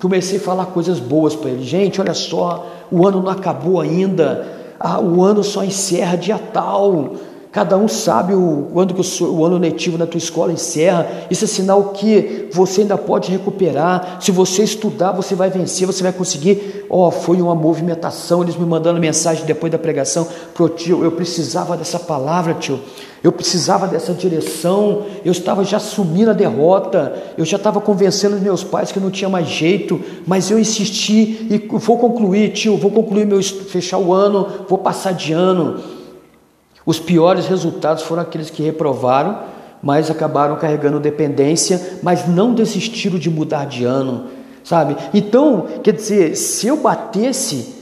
comecei 0.03 0.37
a 0.37 0.41
falar 0.41 0.65
coisas 0.65 0.99
boas 0.99 1.33
para 1.33 1.49
eles. 1.49 1.65
Gente, 1.65 2.01
olha 2.01 2.13
só, 2.13 2.67
o 2.91 3.07
ano 3.07 3.21
não 3.21 3.31
acabou 3.31 3.79
ainda, 3.79 4.45
ah, 4.77 4.99
o 4.99 5.23
ano 5.23 5.41
só 5.45 5.63
encerra 5.63 6.17
dia 6.17 6.37
tal. 6.37 7.15
Cada 7.53 7.77
um 7.77 7.87
sabe 7.87 8.33
o, 8.33 8.67
quando 8.73 8.95
que 8.95 9.23
o, 9.23 9.31
o 9.31 9.45
ano 9.45 9.59
letivo 9.59 9.95
na 9.95 10.07
tua 10.07 10.17
escola 10.17 10.51
encerra. 10.51 11.07
Isso 11.29 11.45
é 11.45 11.47
sinal 11.47 11.89
que 11.89 12.49
você 12.51 12.81
ainda 12.81 12.97
pode 12.97 13.31
recuperar. 13.31 14.17
Se 14.19 14.31
você 14.31 14.63
estudar, 14.63 15.11
você 15.11 15.35
vai 15.35 15.51
vencer, 15.51 15.85
você 15.85 16.01
vai 16.01 16.11
conseguir. 16.11 16.83
Ó, 16.89 17.07
oh, 17.07 17.11
foi 17.11 17.39
uma 17.39 17.53
movimentação. 17.53 18.41
Eles 18.41 18.55
me 18.55 18.65
mandando 18.65 18.99
mensagem 18.99 19.45
depois 19.45 19.71
da 19.71 19.77
pregação 19.77 20.27
pro 20.55 20.67
tio. 20.67 21.03
Eu 21.03 21.11
precisava 21.11 21.77
dessa 21.77 21.99
palavra, 21.99 22.55
tio. 22.55 22.79
Eu 23.23 23.31
precisava 23.31 23.87
dessa 23.87 24.15
direção. 24.15 25.03
Eu 25.23 25.31
estava 25.31 25.63
já 25.63 25.77
assumindo 25.77 26.31
a 26.31 26.33
derrota. 26.33 27.13
Eu 27.37 27.45
já 27.45 27.57
estava 27.57 27.79
convencendo 27.79 28.35
os 28.35 28.41
meus 28.41 28.63
pais 28.63 28.91
que 28.91 28.99
não 28.99 29.11
tinha 29.11 29.29
mais 29.29 29.47
jeito. 29.47 30.01
Mas 30.25 30.49
eu 30.49 30.57
insisti 30.57 31.47
e 31.51 31.67
vou 31.71 31.99
concluir, 31.99 32.51
tio. 32.51 32.77
Vou 32.77 32.89
concluir 32.89 33.27
meu 33.27 33.43
fechar 33.43 33.99
o 33.99 34.11
ano. 34.11 34.47
Vou 34.67 34.79
passar 34.79 35.11
de 35.11 35.33
ano. 35.33 36.01
Os 36.85 36.99
piores 36.99 37.47
resultados 37.47 38.03
foram 38.03 38.21
aqueles 38.21 38.49
que 38.49 38.63
reprovaram, 38.63 39.39
mas 39.81 40.09
acabaram 40.09 40.55
carregando 40.55 40.99
dependência, 40.99 41.99
mas 42.01 42.27
não 42.27 42.53
desistiram 42.53 43.17
de 43.17 43.29
mudar 43.29 43.65
de 43.65 43.83
ano, 43.83 44.25
sabe? 44.63 44.95
Então, 45.13 45.67
quer 45.83 45.93
dizer, 45.93 46.35
se 46.35 46.67
eu 46.67 46.77
batesse, 46.77 47.75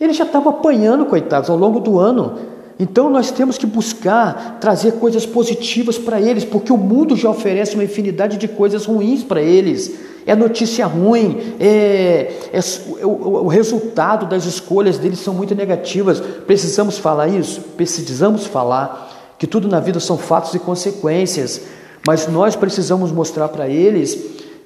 ele 0.00 0.12
já 0.12 0.24
estava 0.24 0.50
apanhando, 0.50 1.06
coitados, 1.06 1.50
ao 1.50 1.56
longo 1.56 1.80
do 1.80 1.98
ano. 1.98 2.38
Então 2.78 3.10
nós 3.10 3.32
temos 3.32 3.58
que 3.58 3.66
buscar 3.66 4.58
trazer 4.60 4.92
coisas 4.92 5.26
positivas 5.26 5.98
para 5.98 6.20
eles, 6.20 6.44
porque 6.44 6.72
o 6.72 6.76
mundo 6.76 7.16
já 7.16 7.28
oferece 7.28 7.74
uma 7.74 7.82
infinidade 7.82 8.36
de 8.36 8.46
coisas 8.46 8.86
ruins 8.86 9.24
para 9.24 9.42
eles 9.42 9.98
é 10.28 10.36
notícia 10.36 10.84
ruim, 10.86 11.54
é, 11.58 12.32
é 12.52 12.60
o, 13.02 13.44
o, 13.44 13.48
resultado 13.48 14.26
das 14.26 14.44
escolhas 14.44 14.98
deles 14.98 15.20
são 15.20 15.32
muito 15.32 15.54
negativas. 15.54 16.20
Precisamos 16.20 16.98
falar 16.98 17.28
isso? 17.28 17.62
Precisamos 17.78 18.44
falar 18.44 19.34
que 19.38 19.46
tudo 19.46 19.66
na 19.68 19.80
vida 19.80 19.98
são 19.98 20.18
fatos 20.18 20.52
e 20.54 20.58
consequências, 20.58 21.62
mas 22.06 22.28
nós 22.28 22.54
precisamos 22.54 23.10
mostrar 23.10 23.48
para 23.48 23.68
eles 23.68 24.18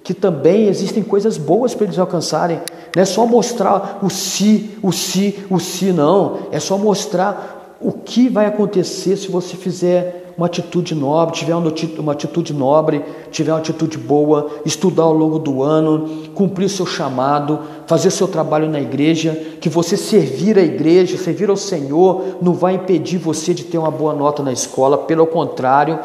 que 0.03 0.13
também 0.13 0.67
existem 0.67 1.01
coisas 1.01 1.39
boas 1.39 1.77
para 1.77 1.87
eles 1.87 1.99
alcançarem. 1.99 2.61
Não 2.97 3.01
é 3.01 3.07
só 3.07 3.25
mostrar 3.25 4.01
o 4.03 4.11
si, 4.11 4.77
o 4.83 4.91
si, 4.91 5.45
o 5.49 5.61
si, 5.61 5.93
não. 5.93 6.41
É 6.51 6.59
só 6.59 6.77
mostrar 6.77 7.77
o 7.81 7.93
que 7.93 8.29
vai 8.29 8.47
acontecer 8.47 9.17
se 9.17 9.29
você 9.29 9.57
fizer 9.57 10.22
uma 10.37 10.47
atitude 10.47 10.95
nobre, 10.95 11.37
tiver 11.37 11.55
uma 11.55 12.13
atitude 12.13 12.55
nobre, 12.55 13.05
tiver 13.31 13.53
uma 13.53 13.59
atitude 13.59 13.99
boa, 13.99 14.51
estudar 14.65 15.05
ao 15.05 15.13
longo 15.13 15.39
do 15.39 15.63
ano, 15.63 16.29
cumprir 16.35 16.67
o 16.67 16.71
seu 16.71 16.87
chamado, 16.87 17.59
fazer 17.87 18.11
seu 18.11 18.27
trabalho 18.27 18.69
na 18.69 18.81
igreja, 18.81 19.35
que 19.61 19.69
você 19.69 19.97
servir 19.97 20.59
a 20.59 20.63
igreja, 20.63 21.19
servir 21.19 21.51
ao 21.51 21.57
Senhor, 21.57 22.39
não 22.41 22.55
vai 22.55 22.75
impedir 22.75 23.19
você 23.19 23.53
de 23.53 23.65
ter 23.65 23.79
uma 23.79 23.91
boa 23.91 24.15
nota 24.15 24.43
na 24.43 24.53
escola, 24.53 24.99
pelo 24.99 25.27
contrário, 25.27 25.99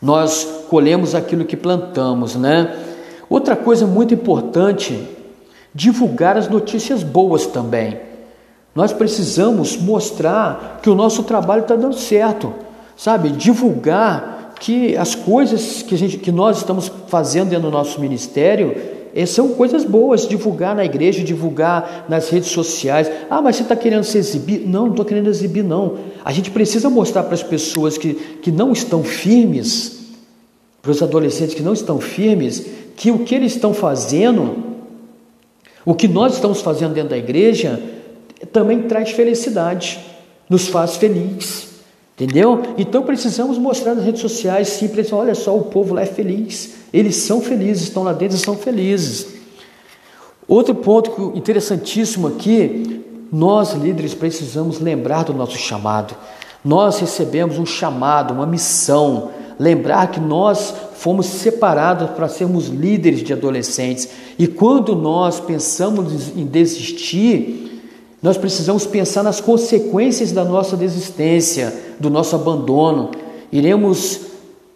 nós 0.00 0.64
colhemos 0.68 1.14
aquilo 1.14 1.44
que 1.44 1.56
plantamos, 1.56 2.34
né? 2.34 2.74
Outra 3.28 3.54
coisa 3.54 3.86
muito 3.86 4.14
importante, 4.14 5.06
divulgar 5.74 6.36
as 6.36 6.48
notícias 6.48 7.02
boas 7.02 7.46
também. 7.46 7.98
Nós 8.74 8.92
precisamos 8.92 9.76
mostrar 9.76 10.78
que 10.82 10.88
o 10.88 10.94
nosso 10.94 11.24
trabalho 11.24 11.62
está 11.62 11.74
dando 11.74 11.96
certo 11.96 12.54
sabe, 13.00 13.30
divulgar 13.30 14.52
que 14.60 14.94
as 14.94 15.14
coisas 15.14 15.80
que, 15.80 15.96
gente, 15.96 16.18
que 16.18 16.30
nós 16.30 16.58
estamos 16.58 16.92
fazendo 17.08 17.48
dentro 17.48 17.70
do 17.70 17.70
nosso 17.70 17.98
ministério 17.98 18.76
eh, 19.14 19.24
são 19.24 19.54
coisas 19.54 19.86
boas, 19.86 20.28
divulgar 20.28 20.76
na 20.76 20.84
igreja, 20.84 21.24
divulgar 21.24 22.04
nas 22.10 22.28
redes 22.28 22.50
sociais. 22.50 23.10
Ah, 23.30 23.40
mas 23.40 23.56
você 23.56 23.62
está 23.62 23.74
querendo 23.74 24.04
se 24.04 24.18
exibir? 24.18 24.68
Não, 24.68 24.82
não 24.82 24.90
estou 24.90 25.06
querendo 25.06 25.30
exibir, 25.30 25.64
não. 25.64 25.96
A 26.22 26.30
gente 26.30 26.50
precisa 26.50 26.90
mostrar 26.90 27.22
para 27.22 27.32
as 27.32 27.42
pessoas 27.42 27.96
que, 27.96 28.12
que 28.12 28.52
não 28.52 28.70
estão 28.70 29.02
firmes, 29.02 30.00
para 30.82 30.90
os 30.90 31.02
adolescentes 31.02 31.54
que 31.54 31.62
não 31.62 31.72
estão 31.72 32.00
firmes, 32.00 32.66
que 32.96 33.10
o 33.10 33.20
que 33.20 33.34
eles 33.34 33.54
estão 33.54 33.72
fazendo, 33.72 34.62
o 35.86 35.94
que 35.94 36.06
nós 36.06 36.34
estamos 36.34 36.60
fazendo 36.60 36.92
dentro 36.92 37.10
da 37.10 37.16
igreja, 37.16 37.82
também 38.52 38.82
traz 38.82 39.10
felicidade, 39.12 39.98
nos 40.50 40.68
faz 40.68 40.96
felizes. 40.96 41.69
Entendeu? 42.20 42.60
Então 42.76 43.02
precisamos 43.02 43.56
mostrar 43.56 43.94
nas 43.94 44.04
redes 44.04 44.20
sociais, 44.20 44.68
sim, 44.68 44.90
olha 45.12 45.34
só, 45.34 45.56
o 45.56 45.64
povo 45.64 45.94
lá 45.94 46.02
é 46.02 46.06
feliz. 46.06 46.74
Eles 46.92 47.16
são 47.16 47.40
felizes, 47.40 47.84
estão 47.84 48.02
lá 48.02 48.12
dentro 48.12 48.36
e 48.36 48.40
são 48.40 48.54
felizes. 48.54 49.26
Outro 50.46 50.74
ponto 50.74 51.32
interessantíssimo 51.34 52.26
aqui, 52.26 53.02
nós 53.32 53.72
líderes 53.72 54.12
precisamos 54.12 54.80
lembrar 54.80 55.24
do 55.24 55.32
nosso 55.32 55.56
chamado. 55.56 56.14
Nós 56.62 56.98
recebemos 56.98 57.58
um 57.58 57.64
chamado, 57.64 58.34
uma 58.34 58.44
missão. 58.44 59.30
Lembrar 59.58 60.10
que 60.10 60.20
nós 60.20 60.74
fomos 60.96 61.24
separados 61.24 62.10
para 62.10 62.28
sermos 62.28 62.66
líderes 62.66 63.22
de 63.22 63.32
adolescentes. 63.32 64.10
E 64.38 64.46
quando 64.46 64.94
nós 64.94 65.40
pensamos 65.40 66.36
em 66.36 66.44
desistir, 66.44 67.69
nós 68.22 68.36
precisamos 68.36 68.86
pensar 68.86 69.22
nas 69.22 69.40
consequências 69.40 70.30
da 70.30 70.44
nossa 70.44 70.76
desistência, 70.76 71.74
do 71.98 72.10
nosso 72.10 72.36
abandono. 72.36 73.10
Iremos 73.50 74.20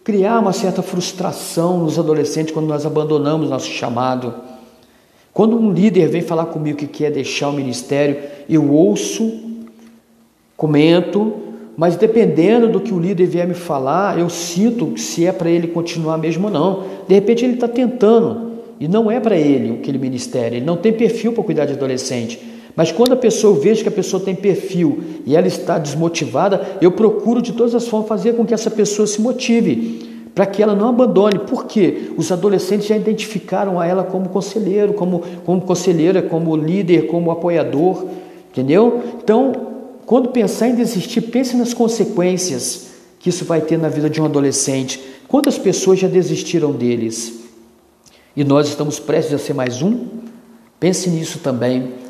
criar 0.03 0.39
uma 0.39 0.53
certa 0.53 0.81
frustração 0.81 1.79
nos 1.79 1.99
adolescentes 1.99 2.53
quando 2.53 2.67
nós 2.67 2.85
abandonamos 2.85 3.49
nosso 3.49 3.67
chamado. 3.67 4.33
Quando 5.31 5.57
um 5.57 5.71
líder 5.71 6.07
vem 6.07 6.21
falar 6.21 6.45
comigo 6.45 6.77
que 6.77 6.87
quer 6.87 7.11
deixar 7.11 7.49
o 7.49 7.53
ministério, 7.53 8.17
eu 8.49 8.71
ouço, 8.71 9.31
comento, 10.57 11.33
mas 11.77 11.97
dependendo 11.97 12.69
do 12.69 12.79
que 12.79 12.93
o 12.93 12.99
líder 12.99 13.27
vier 13.27 13.47
me 13.47 13.53
falar, 13.53 14.17
eu 14.17 14.29
sinto 14.29 14.97
se 14.97 15.25
é 15.25 15.31
para 15.31 15.49
ele 15.49 15.67
continuar 15.67 16.17
mesmo 16.17 16.47
ou 16.47 16.53
não. 16.53 16.83
De 17.07 17.13
repente 17.13 17.43
ele 17.43 17.55
está 17.55 17.67
tentando, 17.67 18.53
e 18.79 18.87
não 18.87 19.11
é 19.11 19.19
para 19.19 19.37
ele 19.37 19.73
aquele 19.73 19.97
ministério, 19.97 20.57
ele 20.57 20.65
não 20.65 20.77
tem 20.77 20.93
perfil 20.93 21.33
para 21.33 21.43
cuidar 21.43 21.65
de 21.65 21.73
adolescente. 21.73 22.54
Mas 22.75 22.91
quando 22.91 23.13
a 23.13 23.17
pessoa 23.17 23.55
eu 23.55 23.61
vejo 23.61 23.83
que 23.83 23.89
a 23.89 23.91
pessoa 23.91 24.21
tem 24.21 24.35
perfil 24.35 24.99
e 25.25 25.35
ela 25.35 25.47
está 25.47 25.77
desmotivada, 25.77 26.77
eu 26.81 26.91
procuro 26.91 27.41
de 27.41 27.53
todas 27.53 27.73
as 27.73 27.87
formas 27.87 28.09
fazer 28.09 28.33
com 28.33 28.45
que 28.45 28.53
essa 28.53 28.69
pessoa 28.69 29.07
se 29.07 29.21
motive, 29.21 30.29
para 30.35 30.45
que 30.45 30.61
ela 30.61 30.75
não 30.75 30.89
abandone. 30.89 31.39
Por 31.39 31.65
quê? 31.65 32.11
Os 32.17 32.31
adolescentes 32.31 32.87
já 32.87 32.97
identificaram 32.97 33.79
a 33.79 33.87
ela 33.87 34.03
como 34.03 34.27
conselheiro, 34.27 34.93
como, 34.93 35.23
como 35.45 35.61
conselheira, 35.61 36.21
como 36.21 36.55
líder, 36.57 37.07
como 37.07 37.31
apoiador, 37.31 38.05
entendeu? 38.51 39.01
Então, 39.23 39.53
quando 40.05 40.29
pensar 40.29 40.67
em 40.67 40.75
desistir, 40.75 41.21
pense 41.21 41.55
nas 41.55 41.73
consequências 41.73 42.87
que 43.19 43.29
isso 43.29 43.45
vai 43.45 43.61
ter 43.61 43.77
na 43.77 43.87
vida 43.87 44.09
de 44.09 44.21
um 44.21 44.25
adolescente. 44.25 45.01
Quantas 45.29 45.57
pessoas 45.57 45.99
já 45.99 46.09
desistiram 46.09 46.73
deles? 46.73 47.45
E 48.35 48.43
nós 48.43 48.67
estamos 48.67 48.99
prestes 48.99 49.33
a 49.33 49.37
ser 49.37 49.53
mais 49.53 49.81
um? 49.81 50.07
Pense 50.77 51.09
nisso 51.09 51.39
também. 51.39 52.04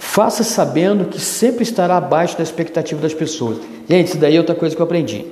Faça 0.00 0.42
sabendo 0.42 1.04
que 1.04 1.20
sempre 1.20 1.62
estará 1.62 1.98
abaixo 1.98 2.34
da 2.34 2.42
expectativa 2.42 3.02
das 3.02 3.12
pessoas. 3.12 3.58
Gente, 3.86 4.08
isso 4.08 4.16
daí 4.16 4.34
é 4.34 4.38
outra 4.38 4.54
coisa 4.54 4.74
que 4.74 4.80
eu 4.80 4.86
aprendi. 4.86 5.26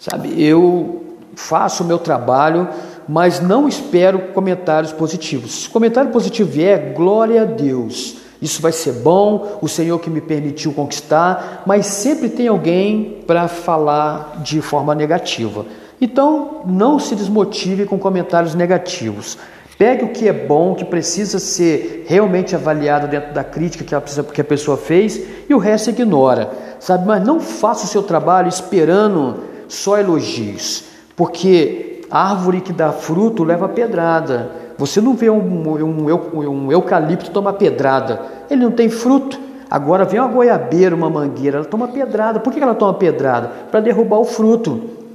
Sabe, 0.00 0.42
eu 0.42 1.04
faço 1.34 1.84
o 1.84 1.86
meu 1.86 1.98
trabalho, 1.98 2.66
mas 3.06 3.40
não 3.40 3.68
espero 3.68 4.32
comentários 4.32 4.90
positivos. 4.90 5.64
Se 5.64 5.68
comentário 5.68 6.10
positivo 6.10 6.50
vier, 6.50 6.94
glória 6.94 7.42
a 7.42 7.44
Deus. 7.44 8.16
Isso 8.40 8.62
vai 8.62 8.72
ser 8.72 8.92
bom, 8.94 9.58
o 9.60 9.68
Senhor 9.68 9.98
que 9.98 10.08
me 10.08 10.22
permitiu 10.22 10.72
conquistar, 10.72 11.62
mas 11.66 11.84
sempre 11.84 12.30
tem 12.30 12.48
alguém 12.48 13.22
para 13.26 13.48
falar 13.48 14.40
de 14.42 14.62
forma 14.62 14.94
negativa. 14.94 15.66
Então, 16.00 16.62
não 16.66 16.98
se 16.98 17.14
desmotive 17.14 17.84
com 17.84 17.98
comentários 17.98 18.54
negativos. 18.54 19.36
Pegue 19.78 20.04
o 20.04 20.08
que 20.08 20.26
é 20.26 20.32
bom, 20.32 20.74
que 20.74 20.84
precisa 20.84 21.38
ser 21.38 22.06
realmente 22.08 22.54
avaliado 22.56 23.06
dentro 23.08 23.34
da 23.34 23.44
crítica 23.44 23.84
que 23.84 23.94
a, 23.94 24.00
que 24.00 24.40
a 24.40 24.44
pessoa 24.44 24.76
fez 24.76 25.20
e 25.48 25.54
o 25.54 25.58
resto 25.58 25.90
ignora, 25.90 26.50
sabe? 26.80 27.06
Mas 27.06 27.22
não 27.22 27.40
faça 27.40 27.84
o 27.84 27.88
seu 27.88 28.02
trabalho 28.02 28.48
esperando 28.48 29.40
só 29.68 29.98
elogios, 29.98 30.84
porque 31.14 32.00
árvore 32.10 32.62
que 32.62 32.72
dá 32.72 32.90
fruto 32.90 33.44
leva 33.44 33.68
pedrada. 33.68 34.50
Você 34.78 35.00
não 35.00 35.14
vê 35.14 35.28
um, 35.28 35.38
um, 35.38 36.48
um 36.48 36.72
eucalipto 36.72 37.30
tomar 37.30 37.54
pedrada, 37.54 38.22
ele 38.50 38.62
não 38.62 38.70
tem 38.70 38.88
fruto. 38.88 39.38
Agora 39.70 40.04
vem 40.04 40.20
uma 40.20 40.28
goiabeira, 40.28 40.94
uma 40.94 41.10
mangueira, 41.10 41.58
ela 41.58 41.66
toma 41.66 41.88
pedrada. 41.88 42.38
Por 42.38 42.52
que 42.52 42.60
ela 42.60 42.74
toma 42.74 42.94
pedrada? 42.94 43.50
Para 43.70 43.80
derrubar 43.80 44.20
o 44.20 44.24
fruto. 44.24 45.05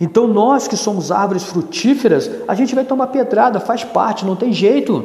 Então 0.00 0.26
nós 0.26 0.66
que 0.66 0.76
somos 0.76 1.12
árvores 1.12 1.44
frutíferas, 1.44 2.30
a 2.48 2.54
gente 2.54 2.74
vai 2.74 2.84
tomar 2.84 3.08
pedrada, 3.08 3.60
faz 3.60 3.84
parte, 3.84 4.24
não 4.24 4.34
tem 4.34 4.50
jeito, 4.50 5.04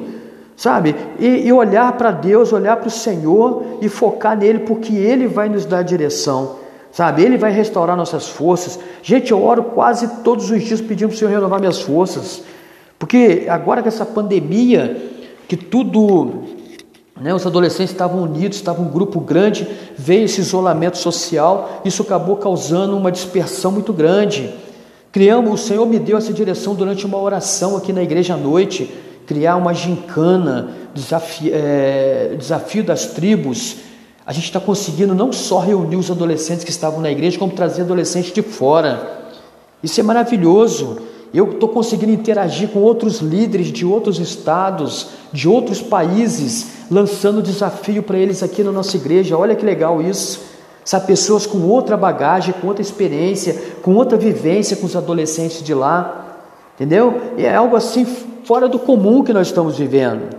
sabe? 0.55 0.95
E, 1.19 1.47
e 1.47 1.51
olhar 1.51 1.91
para 1.97 2.12
Deus, 2.12 2.53
olhar 2.53 2.77
para 2.77 2.88
o 2.88 2.91
Senhor 2.91 3.63
e 3.81 3.89
focar 3.89 4.38
nele, 4.38 4.60
porque 4.60 4.93
Ele 4.93 5.27
vai 5.27 5.49
nos 5.49 5.65
dar 5.65 5.81
direção, 5.81 6.55
sabe? 6.91 7.23
Ele 7.23 7.38
vai 7.38 7.51
restaurar 7.51 7.97
nossas 7.97 8.29
forças. 8.29 8.79
Gente, 9.03 9.31
eu 9.31 9.43
oro 9.43 9.63
quase 9.63 10.08
todos 10.23 10.49
os 10.49 10.63
dias 10.63 10.79
pedindo 10.79 11.10
para 11.10 11.15
o 11.15 11.17
Senhor 11.17 11.31
renovar 11.31 11.60
minhas 11.60 11.81
forças, 11.81 12.41
porque 12.97 13.47
agora 13.49 13.81
com 13.81 13.89
essa 13.89 14.05
pandemia, 14.05 15.12
que 15.45 15.58
tudo 15.58 16.43
né, 17.19 17.34
os 17.34 17.45
adolescentes 17.45 17.91
estavam 17.91 18.23
unidos, 18.23 18.58
estavam 18.58 18.86
um 18.86 18.89
grupo 18.89 19.19
grande, 19.19 19.67
veio 19.97 20.25
esse 20.25 20.39
isolamento 20.39 20.97
social, 20.97 21.81
isso 21.84 22.01
acabou 22.01 22.38
causando 22.38 22.95
uma 22.95 23.12
dispersão 23.12 23.71
muito 23.71 23.91
grande. 23.91 24.53
Criamos, 25.15 25.62
o 25.62 25.63
Senhor 25.65 25.86
me 25.86 25.97
deu 25.97 26.17
essa 26.17 26.34
direção 26.34 26.75
durante 26.75 27.06
uma 27.06 27.17
oração 27.17 27.78
aqui 27.78 27.93
na 27.93 28.04
igreja 28.04 28.34
à 28.34 28.38
noite, 28.38 28.93
criar 29.25 29.56
uma 29.56 29.73
gincana, 29.73 30.71
desafio, 30.93 31.51
é, 31.54 32.36
desafio 32.38 32.84
das 32.84 33.06
tribos. 33.06 33.78
A 34.25 34.34
gente 34.34 34.43
está 34.43 34.60
conseguindo 34.60 35.15
não 35.15 35.32
só 35.32 35.60
reunir 35.60 35.95
os 35.95 36.12
adolescentes 36.12 36.65
que 36.65 36.69
estavam 36.69 36.99
na 36.99 37.10
igreja, 37.10 37.39
como 37.39 37.54
trazer 37.54 37.84
adolescentes 37.84 38.34
de 38.34 38.41
fora. 38.41 39.32
Isso 39.82 39.97
é 40.01 40.04
maravilhoso. 40.04 40.97
Eu 41.34 41.49
estou 41.51 41.69
conseguindo 41.69 42.12
interagir 42.12 42.67
com 42.67 42.80
outros 42.80 43.19
líderes 43.19 43.67
de 43.67 43.86
outros 43.86 44.19
estados, 44.19 45.12
de 45.32 45.47
outros 45.47 45.82
países, 45.82 46.71
lançando 46.91 47.41
desafio 47.41 48.04
para 48.04 48.17
eles 48.17 48.43
aqui 48.43 48.65
na 48.65 48.71
nossa 48.73 48.97
igreja. 48.97 49.38
Olha 49.38 49.56
que 49.56 49.63
legal 49.63 50.01
isso. 50.01 50.55
Sabe, 50.86 51.08
pessoas 51.08 51.48
com 51.48 51.58
outra 51.67 51.98
bagagem, 51.98 52.54
com 52.62 52.67
outra 52.67 52.84
experiência, 52.84 53.60
com 53.82 53.95
outra 53.95 54.19
vivência 54.19 54.78
com 54.78 54.86
os 54.86 54.95
adolescentes 54.95 55.63
de 55.63 55.74
lá, 55.74 56.43
entendeu? 56.76 57.34
E 57.36 57.43
é 57.43 57.56
algo 57.56 57.76
assim 57.76 58.06
fora 58.06 58.67
do 58.69 58.78
comum 58.78 59.24
que 59.24 59.34
nós 59.34 59.48
estamos 59.48 59.80
vivendo. 59.80 60.30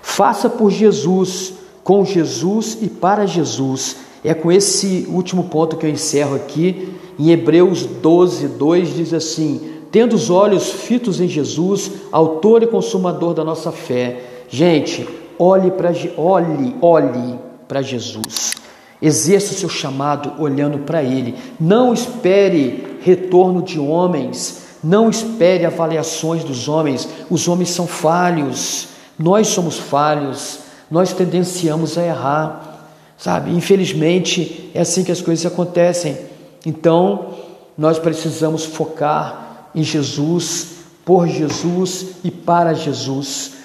Faça 0.00 0.48
por 0.48 0.70
Jesus, 0.70 1.52
com 1.84 2.06
Jesus 2.06 2.78
e 2.80 2.88
para 2.88 3.26
Jesus. 3.26 3.98
É 4.24 4.32
com 4.32 4.50
esse 4.50 5.06
último 5.10 5.44
ponto 5.44 5.76
que 5.76 5.84
eu 5.84 5.90
encerro 5.90 6.34
aqui. 6.34 6.94
Em 7.18 7.30
Hebreus 7.30 7.84
12, 7.84 8.48
2 8.48 8.94
diz 8.94 9.12
assim: 9.12 9.74
Tendo 9.92 10.16
os 10.16 10.30
olhos 10.30 10.70
fitos 10.70 11.20
em 11.20 11.28
Jesus, 11.28 11.90
autor 12.10 12.62
e 12.62 12.66
consumador 12.66 13.34
da 13.34 13.44
nossa 13.44 13.70
fé. 13.70 14.22
Gente, 14.48 15.06
olhe 15.38 15.70
para 15.70 15.92
olhe, 16.16 16.74
olhe 16.80 17.38
para 17.68 17.82
Jesus. 17.82 18.55
Exerça 19.00 19.52
o 19.52 19.56
seu 19.56 19.68
chamado 19.68 20.32
olhando 20.38 20.78
para 20.78 21.02
Ele. 21.02 21.34
Não 21.60 21.92
espere 21.92 22.98
retorno 23.02 23.62
de 23.62 23.78
homens. 23.78 24.64
Não 24.82 25.10
espere 25.10 25.66
avaliações 25.66 26.44
dos 26.44 26.68
homens. 26.68 27.08
Os 27.30 27.48
homens 27.48 27.70
são 27.70 27.86
falhos. 27.86 28.88
Nós 29.18 29.48
somos 29.48 29.78
falhos. 29.78 30.60
Nós 30.90 31.12
tendenciamos 31.12 31.98
a 31.98 32.04
errar. 32.04 32.88
Sabe? 33.18 33.50
Infelizmente, 33.50 34.70
é 34.74 34.80
assim 34.80 35.02
que 35.02 35.12
as 35.12 35.20
coisas 35.20 35.44
acontecem. 35.46 36.16
Então, 36.64 37.34
nós 37.76 37.98
precisamos 37.98 38.64
focar 38.64 39.68
em 39.74 39.82
Jesus, 39.82 40.68
por 41.04 41.28
Jesus 41.28 42.16
e 42.24 42.30
para 42.30 42.74
Jesus. 42.74 43.55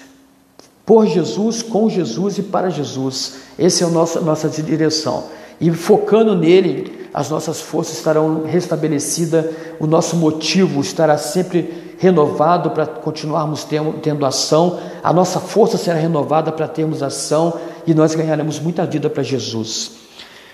Por 0.84 1.06
Jesus, 1.06 1.62
com 1.62 1.88
Jesus 1.88 2.38
e 2.38 2.42
para 2.42 2.70
Jesus. 2.70 3.34
Essa 3.58 3.84
é 3.84 3.86
a 3.86 3.90
nossa, 3.90 4.20
nossa 4.20 4.48
direção. 4.48 5.24
E 5.60 5.70
focando 5.70 6.34
nele, 6.34 7.06
as 7.14 7.30
nossas 7.30 7.60
forças 7.60 7.96
estarão 7.96 8.44
restabelecidas, 8.44 9.46
o 9.78 9.86
nosso 9.86 10.16
motivo 10.16 10.80
estará 10.80 11.16
sempre 11.18 11.94
renovado 11.98 12.70
para 12.70 12.84
continuarmos 12.84 13.62
tendo, 13.62 13.92
tendo 14.00 14.26
ação, 14.26 14.80
a 15.04 15.12
nossa 15.12 15.38
força 15.38 15.78
será 15.78 15.96
renovada 15.96 16.50
para 16.50 16.66
termos 16.66 17.00
ação 17.00 17.54
e 17.86 17.94
nós 17.94 18.14
ganharemos 18.14 18.58
muita 18.58 18.84
vida 18.84 19.08
para 19.08 19.22
Jesus. 19.22 19.92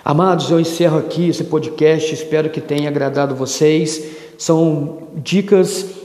Amados, 0.04 0.50
eu 0.50 0.60
encerro 0.60 0.98
aqui 0.98 1.28
esse 1.28 1.44
podcast, 1.44 2.12
espero 2.12 2.50
que 2.50 2.60
tenha 2.60 2.88
agradado 2.88 3.34
vocês. 3.34 4.02
São 4.36 4.98
dicas? 5.16 5.97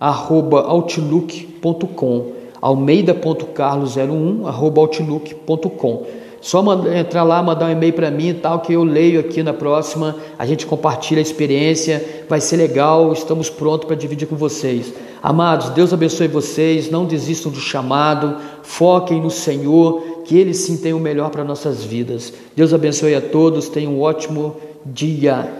outlook.com 0.00 2.32
almeida.carlos01 2.62 4.46
outlook.com 4.46 6.06
só 6.40 6.64
entrar 6.96 7.24
lá, 7.24 7.42
mandar 7.42 7.66
um 7.66 7.72
e-mail 7.72 7.92
para 7.92 8.08
mim 8.08 8.28
e 8.28 8.34
tal, 8.34 8.60
que 8.60 8.72
eu 8.72 8.84
leio 8.84 9.18
aqui 9.18 9.42
na 9.42 9.52
próxima. 9.52 10.14
A 10.38 10.46
gente 10.46 10.64
compartilha 10.64 11.18
a 11.18 11.22
experiência, 11.22 12.22
vai 12.28 12.40
ser 12.40 12.56
legal. 12.56 13.12
Estamos 13.12 13.50
prontos 13.50 13.88
para 13.88 13.96
dividir 13.96 14.28
com 14.28 14.36
vocês. 14.36 14.94
Amados, 15.22 15.70
Deus 15.70 15.92
abençoe 15.92 16.28
vocês. 16.28 16.90
Não 16.90 17.04
desistam 17.04 17.50
do 17.50 17.58
chamado, 17.60 18.36
foquem 18.62 19.20
no 19.20 19.30
Senhor, 19.30 20.22
que 20.24 20.36
Ele 20.36 20.54
sim 20.54 20.76
tem 20.76 20.92
o 20.92 21.00
melhor 21.00 21.30
para 21.30 21.44
nossas 21.44 21.84
vidas. 21.84 22.32
Deus 22.54 22.72
abençoe 22.72 23.14
a 23.14 23.20
todos. 23.20 23.68
Tenham 23.68 23.94
um 23.94 24.00
ótimo 24.00 24.56
dia. 24.84 25.50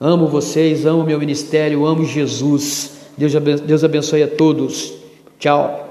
Amo 0.00 0.26
vocês, 0.26 0.84
amo 0.84 1.04
meu 1.04 1.18
ministério, 1.18 1.86
amo 1.86 2.04
Jesus. 2.04 2.92
Deus 3.16 3.84
abençoe 3.84 4.22
a 4.22 4.28
todos. 4.28 4.92
Tchau. 5.38 5.83